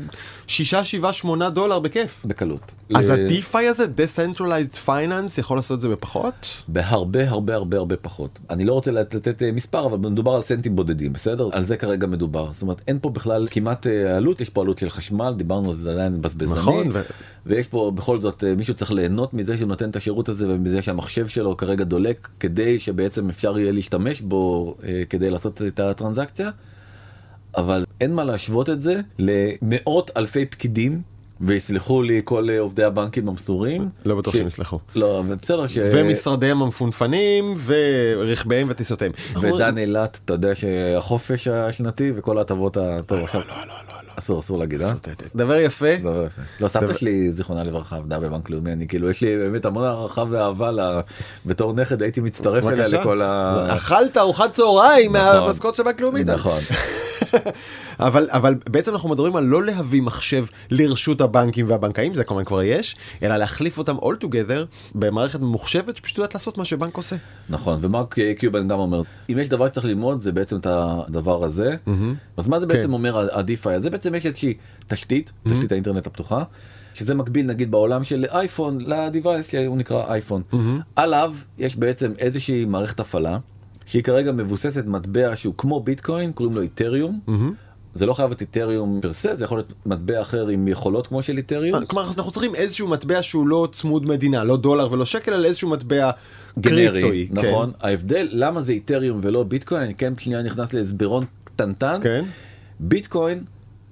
[0.48, 2.22] 6, 7, 8 דולר בכיף.
[2.26, 2.72] בקלות.
[2.96, 6.64] אז ל- ה-DeFi הזה, Decentralized Finance, יכול לעשות את זה בפחות?
[6.68, 8.40] בהרבה הרבה הרבה הרבה פחות.
[8.50, 11.50] אני לא רוצה לת- לתת אה, מספר אבל מדובר על סנטים בודדים בסדר?
[11.52, 12.50] על זה כרגע מדובר.
[12.54, 15.76] זאת אומרת אין פה בכלל כמעט אה, עלות יש פה עלות של חשמל דיברנו על
[15.76, 16.56] זה עדיין בזבזני.
[16.60, 17.02] נכון, ו-
[17.46, 20.82] ויש פה בכל זאת אה, מישהו צריך ליהנות מזה שהוא נותן את השירות הזה ומזה
[20.82, 26.50] שהמחשב שלו כרגע דולק כדי שבעצם אפשר יהיה להשתמש בו אה, כדי לעשות את הטרנזקציה.
[27.58, 31.02] אבל אין מה להשוות את זה למאות אלפי פקידים
[31.42, 33.90] ויסלחו לי כל אה, עובדי הבנקים המסורים.
[34.06, 34.80] לא בטוח ש- שהם יסלחו.
[34.96, 35.78] לא בסדר ש...
[35.94, 39.12] ומשרדיהם המפונפנים ורכביהם וטיסותיהם.
[39.42, 44.09] ודן אילת אתה יודע שהחופש השנתי וכל ההטבות הטוב עכשיו לא, לא, לא, לא.
[44.20, 44.94] אסור אסור להגיד אה?
[45.36, 45.96] דבר יפה.
[46.02, 46.42] דבר יפה.
[46.60, 50.24] לא סבתא שלי זיכרונה לברכה עבדה בבנק לאומי אני כאילו יש לי באמת המון הערכה
[50.30, 51.02] ואהבה לה
[51.46, 52.88] בתור נכד הייתי מצטרף אליה.
[52.88, 53.68] לכל ה...
[53.76, 55.40] אכלת ארוחת צהריים נכון.
[55.42, 56.24] מהמשכורת של בנק לאומי.
[56.24, 56.60] נכון
[58.00, 62.64] אבל אבל בעצם אנחנו מדברים על לא להביא מחשב לרשות הבנקים והבנקאים זה כמובן כבר
[62.64, 67.16] יש אלא להחליף אותם all together במערכת ממוחשבת שפשוט יודעת לעשות מה שבנק עושה.
[67.50, 71.76] נכון ומרק קיובן גם אומר אם יש דבר שצריך ללמוד זה בעצם את הדבר הזה
[72.38, 72.94] אז מה זה בעצם כן.
[72.94, 74.54] אומר ה-DeFi הזה בעצם יש איזושהי
[74.88, 76.44] תשתית תשתית האינטרנט הפתוחה.
[76.94, 80.42] שזה מקביל נגיד בעולם של אייפון לדיווייס שהוא נקרא אייפון
[80.96, 83.38] עליו יש בעצם איזושהי מערכת הפעלה
[83.86, 87.20] שהיא כרגע מבוססת מטבע שהוא כמו ביטקוין קוראים לו איתריום.
[87.94, 91.38] זה לא חייב להיות איתריום פרסה זה יכול להיות מטבע אחר עם יכולות כמו של
[91.38, 91.86] איתריום.
[91.86, 95.70] כלומר אנחנו צריכים איזשהו מטבע שהוא לא צמוד מדינה לא דולר ולא שקל אלא איזשהו
[95.70, 96.12] מטבע
[96.60, 97.28] גנרי.
[97.28, 97.48] כן.
[97.48, 97.72] נכון?
[97.82, 102.00] ההבדל למה זה אתריום ולא ביטקוין אני כן שנייה נכנס להסברון קטנטן.
[102.04, 102.24] כן.
[102.80, 103.44] ביטקוין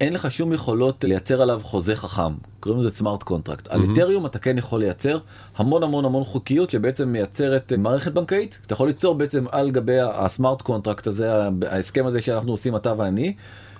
[0.01, 2.33] אין לך שום יכולות לייצר עליו חוזה חכם.
[2.59, 5.17] קוראים לזה smart contract על אתריום אתה כן יכול לייצר
[5.57, 8.59] המון המון המון חוקיות שבעצם מייצרת אה, מערכת בנקאית.
[8.65, 11.31] אתה יכול ליצור בעצם על גבי ה smart contract הזה
[11.67, 13.33] ההסכם הזה שאנחנו עושים אתה ואני.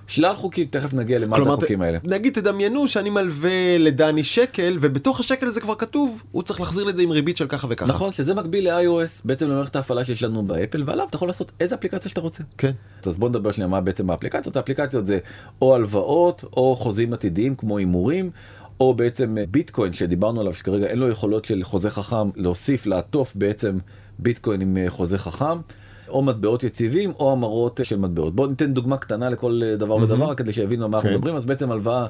[0.08, 1.98] שלל חוקים תכף נגיע למה זה כלומר, החוקים ת- האלה.
[2.04, 6.92] נגיד תדמיינו שאני מלווה לדני שקל ובתוך השקל הזה כבר כתוב הוא צריך להחזיר לי
[6.92, 7.90] את זה עם ריבית של ככה וככה.
[7.90, 11.76] נכון שזה מקביל ל-iOS בעצם למערכת ההפעלה שיש לנו באפל ועליו אתה יכול לעשות איזה
[11.76, 12.44] אפליקציה שאתה רוצה.
[12.58, 12.72] כן.
[13.06, 15.20] אז בוא נדבר שנייה מה בעצם האפליקציות האפליקציות זה
[15.62, 18.30] או הלוואות או חוזים עתידיים כמו הימורים.
[18.80, 23.36] או בעצם אה, ביטקוין שדיברנו עליו שכרגע אין לו יכולות של חוזה חכם להוסיף לעטוף
[23.36, 23.78] בעצם
[24.20, 25.58] ביטקוין עם אה, חוזה חכם.
[26.10, 28.36] או מטבעות יציבים או המרות של מטבעות.
[28.36, 31.16] בוא ניתן דוגמה קטנה לכל אה, דבר ודבר כדי שיבינו על מה אנחנו כן.
[31.16, 32.08] מדברים אז בעצם הלוואה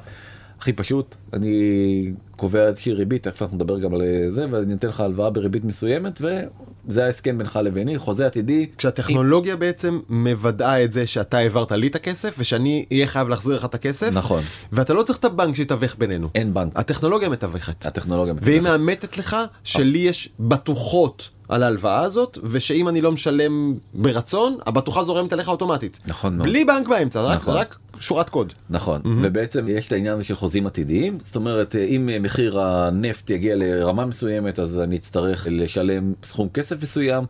[0.58, 4.88] הכי פשוט אני קובע איזושהי ריבית תכף אנחנו נדבר גם על אה, זה ואני נותן
[4.88, 8.66] לך הלוואה בריבית מסוימת וזה ההסכם בינך לביני חוזה עתידי.
[8.78, 13.64] כשהטכנולוגיה בעצם מוודאה את זה שאתה העברת לי את הכסף ושאני אהיה חייב להחזיר לך
[13.64, 14.10] את הכסף.
[14.12, 14.42] נכון.
[14.72, 16.28] ואתה לא צריך את הבנק שיתווך בינינו.
[16.34, 16.72] אין בנק.
[16.76, 17.86] הטכנולוגיה מתווכת.
[17.86, 18.34] הטכנולוגיה.
[18.42, 25.02] והיא מאמתת לך שלי יש בטוחות על ההלוואה הזאת ושאם אני לא משלם ברצון הבטוחה
[25.02, 25.98] זורמת אליך אוטומטית.
[26.06, 26.48] נכון מאוד.
[26.48, 27.54] בלי בנק באמצע רק, נכון.
[27.54, 28.52] רק שורת קוד.
[28.70, 34.06] נכון ובעצם יש את העניין של חוזים עתידיים זאת אומרת אם מחיר הנפט יגיע לרמה
[34.06, 37.24] מסוימת אז אני אצטרך לשלם סכום כסף מסוים.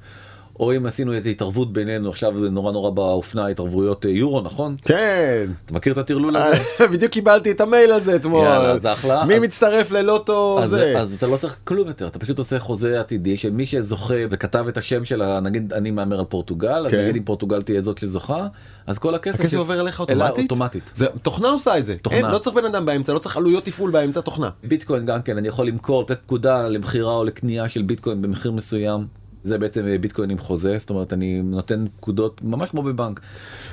[0.60, 4.76] או אם עשינו איזה התערבות בינינו עכשיו זה נורא נורא באופנה התערבויות אה, יורו נכון
[4.84, 5.50] כן.
[5.66, 6.58] אתה מכיר את הטרלול הזה
[6.92, 8.44] בדיוק קיבלתי את המייל הזה אתמול.
[8.44, 9.24] יאללה, אז אחלה.
[9.24, 10.98] מי אז- מצטרף ללוטו אז, זה.
[10.98, 14.78] אז אתה לא צריך כלום יותר אתה פשוט עושה חוזה עתידי שמי שזוכה וכתב את
[14.78, 17.02] השם שלה נגיד אני מהמר על פורטוגל אז כן.
[17.02, 18.46] נגיד אם פורטוגל תהיה זאת שזוכה
[18.86, 20.50] אז כל הכסף הכסף ש- עובר אליך אוטומטית?
[20.50, 20.90] אוטומטית.
[20.94, 21.96] זה, תוכנה עושה את זה.
[22.02, 22.18] תוכנה.
[22.18, 24.50] אין, לא צריך בן אדם באמצע, לא צריך עלויות תפעול באמצע, תוכנה.
[24.64, 29.06] ביטקוין גם כן אני יכול למכור לתת פקודה למכירה או לקנייה של ביטקוין במחיר מסוים
[29.44, 33.20] זה בעצם אה, ביטקוין עם חוזה זאת אומרת אני נותן פקודות ממש כמו בבנק.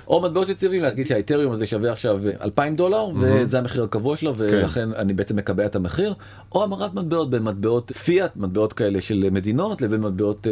[0.07, 4.93] או מטבעות יציבים להגיד שהאיתריום הזה שווה עכשיו 2,000 דולר וזה המחיר הקבוע שלו ולכן
[4.93, 6.13] אני בעצם מקבע את המחיר
[6.51, 10.51] או המרת מטבעות בין מטבעות פיאט מטבעות כאלה של מדינות לבין מטבעות אה,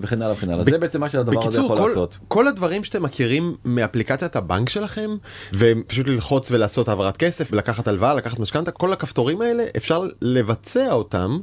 [0.00, 2.18] וכן הלאה וכן הלאה זה בעצם מה שהדבר הזה יכול כל, לעשות.
[2.28, 5.10] כל הדברים שאתם מכירים מאפליקציית הבנק שלכם,
[5.54, 11.40] ופשוט ללחוץ ולעשות העברת כסף, ולקחת הלוואה, לקחת משכנתה, כל הכפתורים האלה, אפשר לבצע אותם.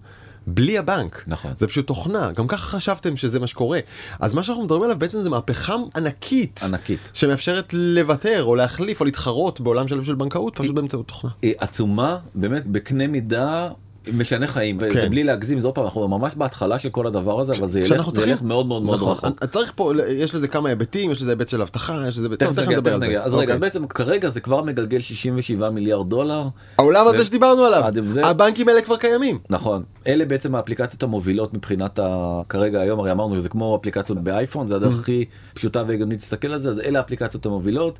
[0.54, 1.24] בלי הבנק.
[1.28, 1.52] נכון.
[1.58, 3.80] זה פשוט תוכנה, גם ככה חשבתם שזה מה שקורה.
[4.20, 6.62] אז מה שאנחנו מדברים עליו בעצם זה מהפכה ענקית.
[6.64, 7.12] ענקית.
[7.14, 11.32] שמאפשרת לוותר או להחליף או להתחרות בעולם שלם של בנקאות פשוט באמצעות תוכנה.
[11.42, 13.70] היא עצומה באמת בקנה מידה
[14.14, 15.10] משנה חיים וזה כן.
[15.10, 18.10] בלי להגזים זה עוד פעם אנחנו ממש בהתחלה של כל הדבר הזה אבל זה ילך,
[18.14, 19.46] זה ילך מאוד מאוד מאוד נכון, רחוק.
[19.46, 23.00] צריך פה יש לזה כמה היבטים יש לזה היבט של אבטחה יש לזה תכף נגיע.
[23.00, 23.24] זה.
[23.24, 23.58] אז רגע, אוקיי.
[23.58, 26.44] בעצם כרגע זה כבר מגלגל 67 מיליארד דולר.
[26.78, 31.54] העולם הזה ו- שדיברנו עליו זה- הבנקים האלה כבר קיימים נכון, אלה בעצם האפליקציות המובילות
[31.54, 32.42] מבחינת ה...
[32.50, 36.60] כרגע היום הרי אמרנו שזה כמו אפליקציות באייפון, זה הדרך הכי פשוטה והגיונית להסתכל על
[36.60, 38.00] זה, אז אלה האפליקציות המובילות.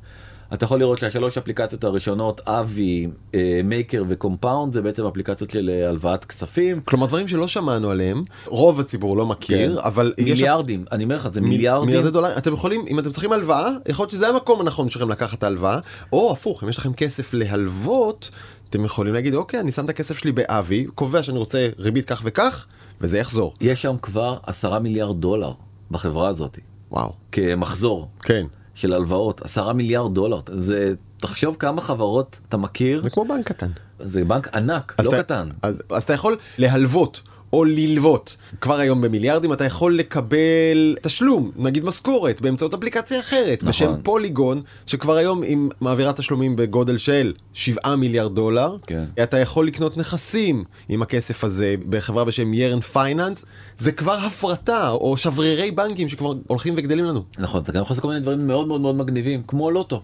[0.54, 5.70] אתה יכול לראות שהשלוש אפליקציות הראשונות, Aave, אה, Maker ו Compound, זה בעצם אפליקציות של
[5.72, 6.80] אה, הלוואת כספים.
[6.84, 9.86] כלומר דברים שלא שמענו עליהם רוב הציבור לא מכיר כן.
[9.86, 11.86] אבל יש מיליארדים, אני אומר לך, זה מיל- מיליארדים.
[11.86, 15.38] מיליארדי דולרים אתם יכולים אם אתם צריכים הלוואה יכול להיות שזה המקום הנכון שלכם לקחת
[15.38, 15.78] את ההלוואה
[16.12, 18.30] או הפוך אם יש לכם כסף להלוות
[18.70, 22.20] אתם יכולים להגיד אוקיי אני שם את הכסף שלי באבי קובע שאני רוצה ריבית כך
[22.24, 22.66] וכך
[23.00, 25.52] וזה יחזור יש שם כבר עשרה מיליארד דולר
[25.90, 26.58] בחברה הזאת,
[26.90, 30.40] וואו כמחזור כן של הלוואות, עשרה מיליארד דולר.
[30.52, 33.70] זה, תחשוב כמה חברות אתה מכיר, זה כמו בנק קטן.
[34.00, 35.48] זה בנק ענק, לא אתה- קטן.
[35.62, 37.22] אז, אז אתה יכול להלוות
[37.52, 43.68] או ללוות כבר היום במיליארדים אתה יכול לקבל תשלום נגיד משכורת באמצעות אפליקציה אחרת נכון.
[43.68, 49.04] בשם פוליגון שכבר היום היא מעבירה תשלומים בגודל של 7 מיליארד דולר כן.
[49.22, 53.44] אתה יכול לקנות נכסים עם הכסף הזה בחברה בשם Yearn Finance
[53.78, 58.02] זה כבר הפרטה או שברירי בנקים שכבר הולכים וגדלים לנו נכון, אתה גם יכול לעשות
[58.02, 60.02] כל מיני דברים מאוד מאוד מאוד מגניבים, כמו לוטו.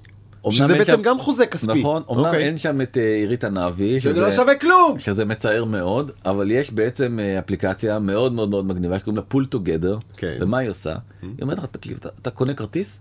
[0.52, 2.44] שזה בעצם שם- גם חוזה כספי נכון, אמנם אוקיי.
[2.44, 6.70] אין שם את אה, עירית ענבי, שזה לא שווה כלום שזה מצער מאוד, אבל יש
[6.72, 10.38] בעצם אה, אפליקציה מאוד מאוד מאוד מגניבה שקוראים לה PoolTogether, כן.
[10.40, 10.94] ומה היא עושה?
[11.22, 12.98] היא אומרת לך, תקשיב, אתה- אתה קונה כרטיס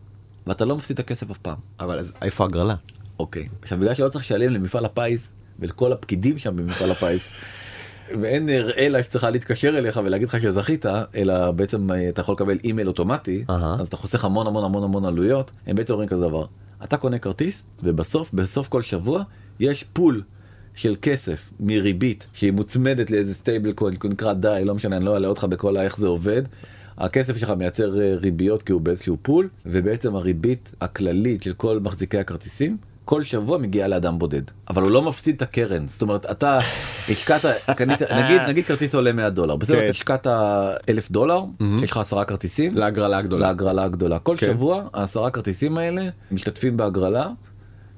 [0.47, 1.55] ואתה לא מפסיד את הכסף אף פעם.
[1.79, 2.75] אבל אז איפה הגרלה?
[3.19, 3.47] אוקיי.
[3.61, 7.27] עכשיו בגלל שלא צריך לשלם למפעל הפיס ולכל הפקידים שם במפעל הפיס.
[8.21, 10.85] ואין אלא שצריכה להתקשר אליך ולהגיד לך שזכית
[11.15, 13.75] אלא בעצם אה, אתה יכול לקבל אימייל אוטומטי אהה.
[13.79, 16.45] אז אתה חוסך המון המון המון המון עלויות הם בעצם אומרים כזה דבר
[16.83, 19.23] אתה קונה כרטיס ובסוף בסוף כל שבוע
[19.59, 20.21] יש pool
[20.75, 25.27] של כסף מריבית שהיא מוצמדת לאיזה stable coin נקרא די לא משנה אני לא אעלה
[25.27, 26.41] אותך בכל איך זה עובד.
[26.97, 32.17] הכסף שלך מייצר אה, ריביות כי הוא באיזשהו פול ובעצם הריבית הכללית של כל מחזיקי
[32.17, 36.59] הכרטיסים כל שבוע מגיעה לאדם בודד אבל הוא לא מפסיד את הקרן זאת אומרת אתה
[37.09, 37.45] השקעת
[37.75, 39.89] קנית נגיד נגיד כרטיס עולה 100 דולר בסדר כן.
[39.89, 40.27] השקעת
[40.89, 41.41] אלף דולר
[41.83, 43.47] יש לך עשרה כרטיסים להגרלה הגדולה.
[43.47, 44.47] להגרלה הגדולה כל כן.
[44.47, 47.27] שבוע העשרה כרטיסים האלה משתתפים בהגרלה.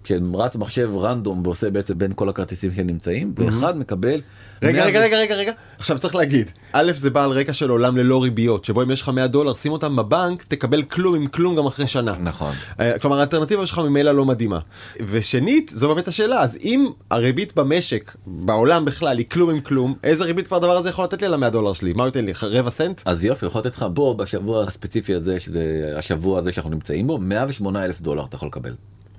[0.08, 4.22] כשרץ מחשב רנדום ועושה בעצם בין כל הכרטיסים שנמצאים ואחד מקבל.
[4.64, 7.70] רגע 100 רגע רגע רגע רגע עכשיו צריך להגיד א' זה בא על רקע של
[7.70, 11.26] עולם ללא ריביות שבו אם יש לך 100 דולר שים אותם בבנק תקבל כלום עם
[11.26, 12.16] כלום גם אחרי שנה.
[12.20, 12.54] נכון.
[12.80, 14.60] אה, כלומר האלטרנטיבה שלך ממילא לא מדהימה.
[15.08, 20.24] ושנית זו באמת השאלה אז אם הריבית במשק בעולם בכלל היא כלום עם כלום איזה
[20.24, 22.34] ריבית כבר הדבר הזה יכול לתת לי על ה-100 דולר שלי מה הוא ייתן לי
[22.44, 23.02] רבע סנט?
[23.06, 27.18] אז יופי יכול לתת לך בוא בשבוע הספציפי הזה שזה השבוע הזה שאנחנו נמצאים בו
[27.18, 28.74] 108 אלף דולר אתה יכול לקבל.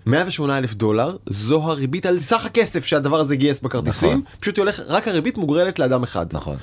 [0.06, 4.22] 108 אלף דולר זו הריבית על סך הכסף שהדבר הזה גייס בכרטיסים נכון.
[4.40, 6.26] פשוט היא הולך רק הריבית מוגרלת לאדם אחד.
[6.32, 6.56] נכון.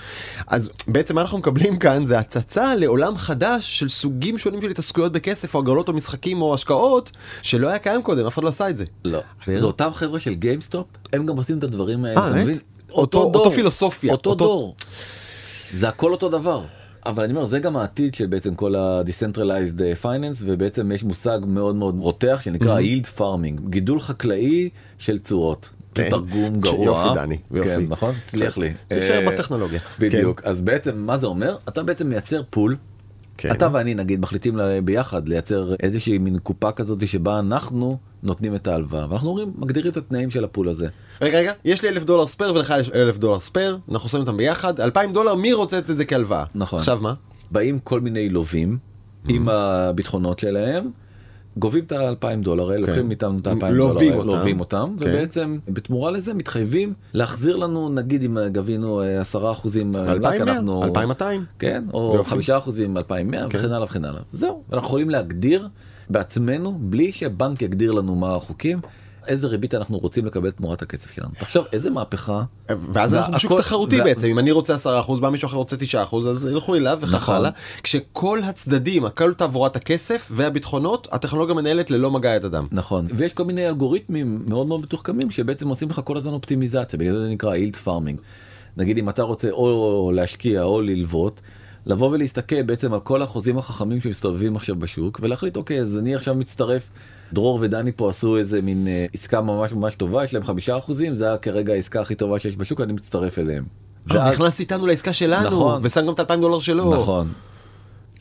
[0.48, 5.12] אז בעצם מה אנחנו מקבלים כאן זה הצצה לעולם חדש של סוגים שונים של התעסקויות
[5.12, 7.12] בכסף או הגרלות או משחקים או השקעות
[7.42, 8.86] שלא היה קיים קודם אף אחד לא עשה את זה.
[9.06, 9.20] לא.
[9.42, 9.58] כן.
[9.58, 12.34] זה אותם חבר'ה של גיימסטופ הם גם עושים את הדברים האלה אה?
[12.34, 12.58] מבין?
[12.92, 14.76] אותו- אותו פילוסופיה, אותו אותו- דור.
[15.74, 16.62] זה הכל אותו דבר.
[17.06, 21.76] אבל אני אומר זה גם העתיד של בעצם כל ה-decentralized finance ובעצם יש מושג מאוד
[21.76, 25.70] מאוד רותח שנקרא yield farming גידול חקלאי של תשואות.
[25.96, 26.10] כן.
[26.10, 26.86] תרגום גרוע.
[26.86, 27.70] יופי, דני, יופי.
[27.70, 28.16] כן נכון?
[28.26, 28.74] הצליח לי.
[28.88, 29.80] תישאר אה, בטכנולוגיה.
[30.00, 30.42] בדיוק.
[30.44, 31.58] אז בעצם מה זה אומר?
[31.70, 32.76] אתה בעצם מייצר pool.
[33.38, 33.52] כן.
[33.52, 39.06] אתה ואני נגיד מחליטים ביחד לייצר איזושהי מין קופה כזאת שבה אנחנו נותנים את ההלוואה
[39.10, 40.88] ואנחנו אומרים מגדירים את התנאים של ה pool הזה.
[41.22, 44.38] רגע רגע יש לי אלף דולר spare ולך יש אלף דולר spare אנחנו שמים אותם
[44.38, 46.44] ביחד אלפיים דולר מי רוצה את זה כהלוואה.
[46.56, 46.80] נכון.
[46.80, 47.14] עכשיו מה?
[47.52, 48.78] באים כל מיני לווים
[49.28, 50.92] עם הביטחונות שלהם.
[51.58, 52.92] גובים את האלפיים דולר האלה, כן.
[52.92, 54.40] לוקחים מאיתנו את האלפיים לווים דולר, האלה, אותם.
[54.40, 55.10] לווים אותם, כן.
[55.10, 60.54] ובעצם בתמורה לזה מתחייבים להחזיר לנו, נגיד אם גבינו אה, עשרה אחוזים, אה, רק 2,100?
[60.54, 61.46] אנחנו, 2,200?
[61.60, 62.30] כן, או יופי.
[62.30, 63.58] חמישה אחוזים, 2,100 כן.
[63.58, 64.22] וכן הלאה וכן הלאה.
[64.32, 65.68] זהו, אנחנו יכולים להגדיר
[66.10, 68.80] בעצמנו, בלי שבנק יגדיר לנו מה החוקים,
[69.28, 71.30] איזה ריבית אנחנו רוצים לקבל תמורת הכסף שלנו.
[71.40, 72.44] תחשוב, איזה מהפכה.
[72.70, 76.28] ואז אנחנו והכל- תחרותי וה- בעצם אם אני רוצה 10% בא מישהו אחר רוצה 9%
[76.28, 77.36] אז ילכו אליו וכך נכון.
[77.36, 77.50] הלאה
[77.84, 82.64] כשכל הצדדים הכל תעבורת הכסף והביטחונות הטכנולוגיה מנהלת ללא מגע יד אדם.
[82.72, 87.18] נכון ויש כל מיני אלגוריתמים מאוד מאוד מתוחכמים שבעצם עושים לך כל הזמן אופטימיזציה בגלל
[87.22, 88.20] זה נקרא אילד פארמינג.
[88.78, 91.40] נגיד אם אתה רוצה או להשקיע או ללוות.
[91.86, 96.36] לבוא ולהסתכל בעצם על כל החוזים החכמים שמסתובבים עכשיו בשוק ולהחליט אוקיי אז אני עכשיו
[96.36, 96.90] מצטרף.
[97.36, 101.16] דרור ודני פה עשו איזה מין אה, עסקה ממש ממש טובה יש להם חמישה אחוזים
[101.16, 103.64] זה היה כרגע העסקה הכי טובה שיש בשוק אני מצטרף אליהם.
[104.12, 105.82] אה, ואז- נכנס איתנו לעסקה שלנו נכון.
[105.84, 106.94] ושם גם את 2,000 דולר שלו.
[106.96, 107.28] נכון.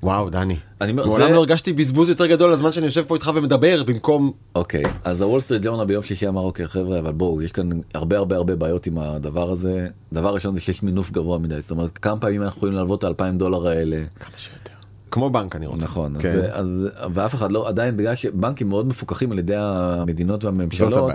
[0.02, 0.56] וואו, דני.
[0.80, 3.82] אני אומר, מעולם זה- לא הרגשתי בזבוז יותר גדול לזמן שאני יושב פה איתך ומדבר
[3.86, 4.32] במקום...
[4.54, 8.16] אוקיי, אז הוול סטריט ג'ורנל ביום שישי אמר, אוקיי חבר'ה, אבל בואו, יש כאן הרבה
[8.18, 9.88] הרבה הרבה בעיות עם הדבר הזה.
[10.12, 13.04] דבר ראשון זה שיש מינוף גבוה מדי, זאת אומרת, כמה פעמים אנחנו יכולים להלוות את
[13.04, 14.02] האלפיים דולר האלה.
[14.20, 14.73] כמה שיותר.
[15.14, 15.84] כמו בנק אני רוצה.
[15.86, 16.28] נכון, כן.
[16.52, 21.12] אז, אז, ואף אחד לא, עדיין בגלל שבנקים מאוד מפוקחים על ידי המדינות והממשלות.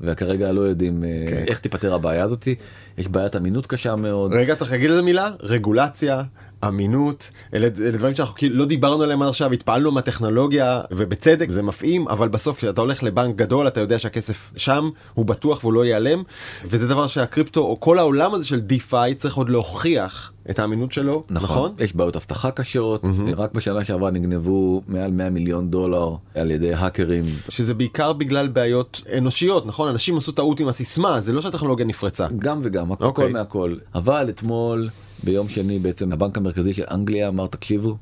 [0.00, 1.44] וכרגע לא יודעים אה, כן.
[1.48, 2.54] איך תיפתר הבעיה הזאתי.
[2.98, 4.32] יש בעיית אמינות קשה מאוד.
[4.34, 5.30] רגע, צריך להגיד איזה מילה?
[5.40, 6.22] רגולציה,
[6.68, 12.08] אמינות, אלה, אלה דברים שאנחנו כאילו לא דיברנו עליהם עכשיו, התפעלנו מהטכנולוגיה, ובצדק, זה מפעים,
[12.08, 16.22] אבל בסוף כשאתה הולך לבנק גדול, אתה יודע שהכסף שם, הוא בטוח והוא לא ייעלם,
[16.64, 21.22] וזה דבר שהקריפטו, או כל העולם הזה של דיפיי, צריך עוד להוכיח את האמינות שלו,
[21.30, 21.44] נכון?
[21.44, 23.02] נכון, יש בעיות אבטחה קשות,
[23.36, 27.24] רק בשנה שעברה נגנבו מעל 100 מיליון דולר על ידי האקרים.
[27.48, 29.88] שזה בעיקר בגלל בעיות אנושיות, נכון?
[29.88, 32.26] אנשים עשו טעות עם הסיסמה, זה לא שהטכנולוגיה נפרצה.
[32.38, 33.32] גם וגם, הכל אוקיי.
[33.32, 33.74] מהכל.
[33.94, 34.88] אבל אתמול,
[35.24, 37.96] ביום שני בעצם, הבנק המרכזי של אנגליה אמר, תקשיבו,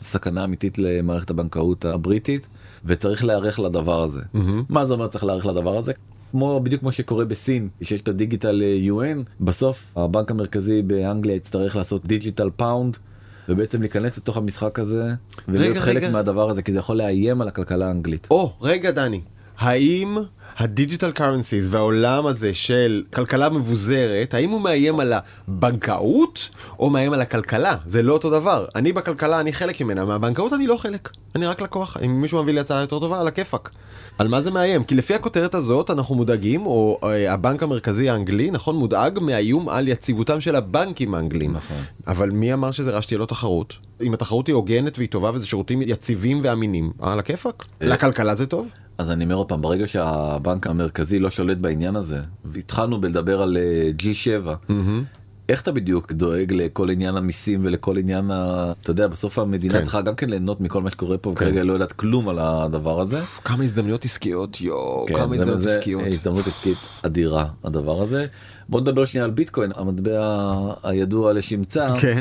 [0.00, 2.46] סכנה אמיתית למערכת הבנקאות הבריטית,
[2.84, 4.20] וצריך להיערך לדבר הזה.
[4.68, 5.92] מה זה אומר צריך להיערך לדבר הזה?
[6.30, 11.76] כמו בדיוק כמו שקורה בסין שיש את ה digital yuan בסוף הבנק המרכזי באנגליה יצטרך
[11.76, 12.96] לעשות digital pound
[13.48, 15.14] ובעצם להיכנס לתוך המשחק הזה
[15.48, 16.10] ולהיות חלק רגע.
[16.10, 18.26] מהדבר הזה כי זה יכול לאיים על הכלכלה האנגלית.
[18.30, 19.20] או, רגע דני,
[19.58, 20.18] האם
[20.58, 27.12] ה digital currencies והעולם הזה של כלכלה מבוזרת, האם הוא מאיים על הבנקאות או מאיים
[27.12, 27.76] על הכלכלה?
[27.86, 28.66] זה לא אותו דבר.
[28.74, 31.10] אני בכלכלה, אני חלק ממנה, מהבנקאות אני לא חלק.
[31.34, 31.96] אני רק לקוח.
[32.04, 33.70] אם מישהו מביא לי הצעה יותר טובה, על הכיפאק.
[34.18, 34.84] על מה זה מאיים?
[34.84, 39.88] כי לפי הכותרת הזאת אנחנו מודאגים, או אה, הבנק המרכזי האנגלי, נכון, מודאג מהאיום על
[39.88, 41.52] יציבותם של הבנקים האנגלים.
[41.52, 41.76] נכון.
[42.06, 43.76] אבל מי אמר שזה רע שתהיה לו תחרות?
[44.02, 47.64] אם התחרות היא הוגנת והיא טובה וזה שירותים יציבים ואמינים, על הכיפאק.
[47.82, 47.86] אה.
[47.86, 48.68] לכלכלה זה טוב?
[48.98, 53.56] אז אני אומר עוד פעם, ברגע שהבנק המרכזי לא שולט בעניין הזה, והתחלנו בלדבר על
[53.56, 54.72] אה, G7,
[55.48, 58.72] איך אתה בדיוק דואג לכל עניין המיסים ולכל עניין ה...
[58.80, 59.82] אתה יודע, בסוף המדינה כן.
[59.82, 63.20] צריכה גם כן ליהנות מכל מה שקורה פה, וכרגע לא יודעת כלום על הדבר הזה.
[63.44, 66.02] כמה הזדמנויות עסקיות, יואו, כן, כמה הזדמנויות זה עסקיות.
[66.06, 68.26] הזדמנות עסקית אדירה הדבר הזה.
[68.68, 71.88] בוא נדבר שנייה על ביטקוין, המטבע הידוע לשמצה.
[72.00, 72.20] כן.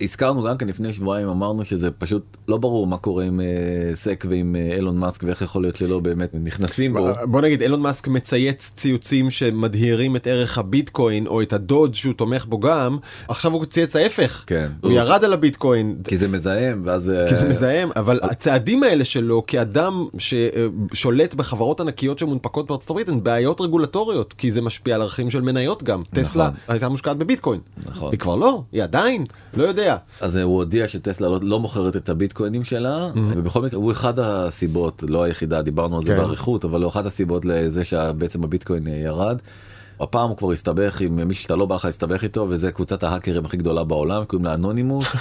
[0.00, 4.24] הזכרנו גם כן לפני שבועיים אמרנו שזה פשוט לא ברור מה קורה עם אה, סק
[4.28, 7.08] ועם אה, אילון מאסק ואיך יכול להיות שלא באמת נכנסים בו.
[7.24, 12.46] בוא נגיד אילון מאסק מצייץ ציוצים שמדהירים את ערך הביטקוין או את הדודג' שהוא תומך
[12.46, 12.98] בו גם.
[13.28, 14.44] עכשיו הוא צייץ ההפך.
[14.46, 14.70] כן.
[14.80, 15.96] הוא ירד על הביטקוין.
[16.04, 21.80] כי זה מזהם ואז אה, כי זה מזהם אבל הצעדים האלה שלו כאדם ששולט בחברות
[21.80, 26.02] ענקיות שמונפקות בארצות הברית הן בעיות רגולטוריות כי זה משפיע על ערכים של מניות גם.
[26.14, 27.60] טסלה הייתה מושקעת בביטקוין.
[27.86, 28.12] נכון.
[28.12, 29.24] היא כבר לא היא עדיין
[29.54, 29.85] לא יודע
[30.20, 34.18] אז אה, הוא הודיע שטסלה לא, לא מוכרת את הביטקוינים שלה ובכל מקרה הוא אחד
[34.18, 36.16] הסיבות לא היחידה דיברנו על זה כן.
[36.16, 39.38] באריכות אבל הוא אחת הסיבות לזה שבעצם הביטקוין אה, ירד.
[40.00, 43.44] הפעם הוא כבר הסתבך עם מישהו שאתה לא בא לך להסתבך איתו וזה קבוצת ההאקרים
[43.44, 45.06] הכי גדולה בעולם קוראים לה אנונימוס.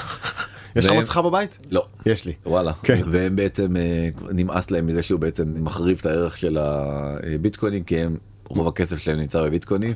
[0.76, 1.58] יש לך מסכה בבית?
[1.72, 1.86] לא.
[2.06, 2.34] יש לי.
[2.46, 2.74] וואלה.
[2.74, 3.02] כן.
[3.12, 8.18] והם בעצם אה, נמאס להם מזה שהוא בעצם מחריב את הערך של הביטקוינים כי הם
[8.50, 9.94] רוב הכסף שלהם נמצא בביטקוינים.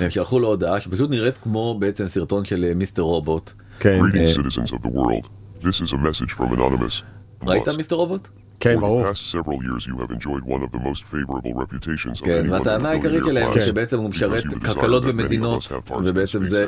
[0.00, 3.52] והם שלחו לו הודעה שפשוט נראית כמו בעצם סרטון של אה, מיסטר רובוט.
[3.80, 4.00] כן.
[4.00, 5.26] Greetings, citizens of the world.
[5.62, 7.02] This is a message from Anonymous.
[7.42, 7.68] ראית.
[7.68, 8.28] מיסטר רובוט?
[8.60, 9.02] כן ברור.
[9.02, 12.50] the past several years, you have enjoyed one of the most favorable reputations of כן,
[12.50, 15.72] והטענה in the העיקרית שלהם זה שבעצם הוא because משרת כלכלות ומדינות,
[16.04, 16.66] ובעצם זה.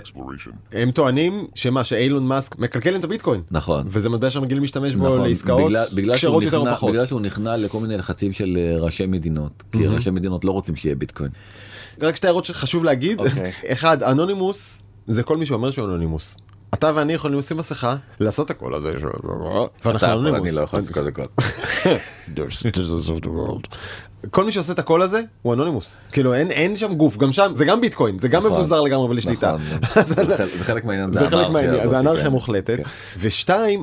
[0.73, 3.41] הם טוענים שמה שאילון מאסק מקלקל להם את הביטקוין.
[3.51, 3.87] נכון.
[3.89, 5.73] וזה מטבע שהם רגילים להשתמש בו נכון, לעסקאות
[6.15, 6.91] כשרות יותר או פחות.
[6.93, 10.77] בגלל שהוא נכנע לכל מיני לחצים של אה, ראשי מדינות, כי ראשי מדינות לא רוצים
[10.77, 11.31] שיהיה ביטקוין.
[12.03, 13.21] רק שתי הערות שחשוב להגיד.
[13.21, 13.53] אוקיי.
[13.73, 16.37] אחד, אנונימוס זה כל מי שאומר שהוא אנונימוס.
[16.75, 18.93] אתה ואני יכולים לשים מסכה, לעשות את הקול הזה,
[19.85, 20.41] ואנחנו יכול, אנונימוס.
[20.49, 21.11] אני לא יכול לעשות קודם
[24.31, 24.45] כל.
[24.45, 27.65] מי שעושה את הקול הזה הוא אנונימוס כאילו אין אין שם גוף גם שם זה
[27.65, 28.59] גם ביטקוין זה גם נכון.
[28.59, 29.57] מבוזר לגמרי בלי שליטה.
[29.81, 30.15] נכון, זה
[30.65, 32.31] חלק- מהעניין, זה חלק מהעניין, זה אנרכיה כן.
[32.31, 32.77] מוחלטת.
[32.77, 32.83] כן.
[33.19, 33.83] ושתיים,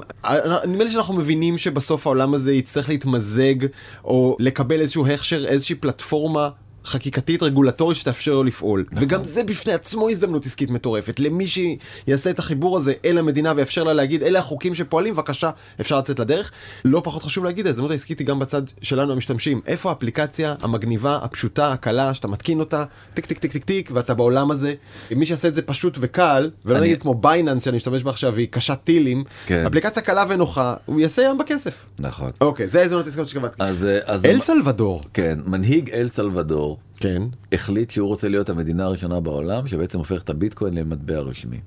[0.67, 3.55] נדמה לי שאנחנו מבינים שבסוף העולם הזה יצטרך להתמזג
[4.03, 6.49] או לקבל איזשהו הכשר, איזושהי פלטפורמה.
[6.89, 8.85] חקיקתית רגולטורית שתאפשר לו לפעול.
[8.91, 9.03] נכון.
[9.03, 11.19] וגם זה בפני עצמו הזדמנות עסקית מטורפת.
[11.19, 15.49] למי שיעשה את החיבור הזה אל המדינה ויאפשר לה להגיד אלה החוקים שפועלים בבקשה
[15.81, 16.51] אפשר לצאת לדרך.
[16.85, 19.61] לא פחות חשוב להגיד ההזדמנות העסקית היא גם בצד שלנו המשתמשים.
[19.67, 22.83] איפה האפליקציה המגניבה הפשוטה הקלה שאתה מתקין אותה?
[23.13, 24.73] טיק טיק טיק טיק טיק ואתה בעולם הזה.
[25.11, 28.33] מי שיעשה את זה פשוט וקל ולא אני- נגיד כמו בייננס שאני משתמש בה עכשיו
[28.35, 29.65] והיא קשה טילים כן.
[29.65, 31.85] אפליקציה קלה ונוחה הוא יעשה ים בכסף.
[31.99, 32.31] נכון.
[32.41, 37.21] אוקיי זה ההזדמנות העסקית שקבעתי אז, אז אל סלבדור כן, מנהיג אל סלבדור כן
[37.51, 41.59] החליט שהוא רוצה להיות המדינה הראשונה בעולם שבעצם הופך את הביטקוין למטבע רשמי.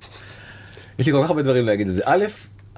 [0.98, 2.02] יש לי כל כך הרבה דברים להגיד את זה.
[2.04, 2.24] א',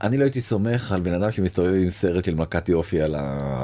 [0.02, 3.62] אני לא הייתי סומך על בן אדם שמסתובב עם סרט של מכת יופי על ה...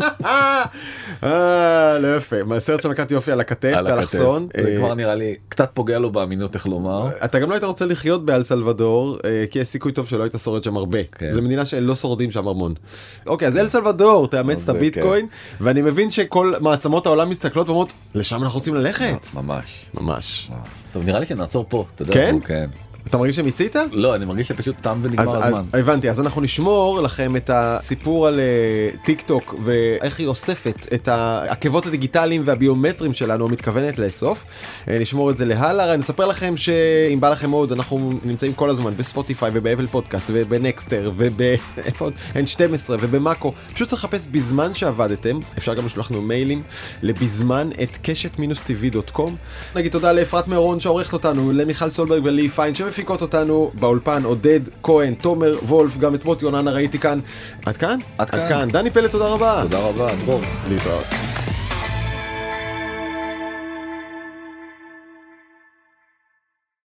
[1.22, 2.44] אה, לא יפה.
[2.44, 3.96] מהסרט של מכת יופי על הכתף, על הכתף.
[3.96, 4.48] באלכסון.
[4.56, 7.08] זה אה, כבר נראה לי קצת פוגע לו באמינות איך לומר.
[7.24, 10.34] אתה גם לא היית רוצה לחיות באל סלבדור, אה, כי יש סיכוי טוב שלא היית
[10.44, 10.98] שורד שם הרבה.
[11.12, 11.32] כן.
[11.32, 12.74] זו מדינה שלא שורדים שם המון.
[13.26, 15.26] אוקיי, אז אל סלבדור תאמץ את הביטקוין,
[15.60, 19.26] ואני מבין שכל מעצמות העולם מסתכלות ואומרות, לשם אנחנו רוצים ללכת.
[19.34, 19.86] ממש.
[20.00, 20.50] ממש.
[20.92, 21.84] טוב נראה לי שנעצור פה.
[22.12, 22.36] כן?
[22.44, 22.66] כן.
[23.06, 23.76] אתה מרגיש שמיצית?
[23.92, 25.64] לא אני מרגיש שפשוט תם אז, ונגמר אז, הזמן.
[25.72, 31.08] הבנתי, אז אנחנו נשמור לכם את הסיפור על אה, טיק טוק ואיך היא אוספת את
[31.08, 34.44] העקבות הדיגיטליים והביומטריים שלנו, מתכוונת לאסוף.
[34.88, 38.92] אה, נשמור את זה להלאה, נספר לכם שאם בא לכם מאוד, אנחנו נמצאים כל הזמן
[38.96, 42.14] בספוטיפיי ובאפל פודקאסט ובנקסטר ובאיפה עוד?
[42.34, 43.52] N12 ובמאקו.
[43.74, 46.62] פשוט צריך לחפש בזמן שעבדתם, אפשר גם לשלוח לנו מיילים
[47.02, 49.30] לבזמן את קשת-tv.com.
[49.76, 55.14] נגיד תודה לאפרת מירון שעורכת אותנו, למיכל סולברג ולי פיין שמפיקות אותנו באולפן, עודד כהן,
[55.14, 57.18] תומר וולף, גם את מוטי אוננה ראיתי כאן.
[57.66, 57.98] עד כאן?
[58.18, 58.38] עד כאן.
[58.40, 58.68] עד כאן.
[58.68, 59.60] דני פלד תודה רבה.
[59.62, 60.40] תודה רבה דרור.
[60.68, 61.04] להתראות.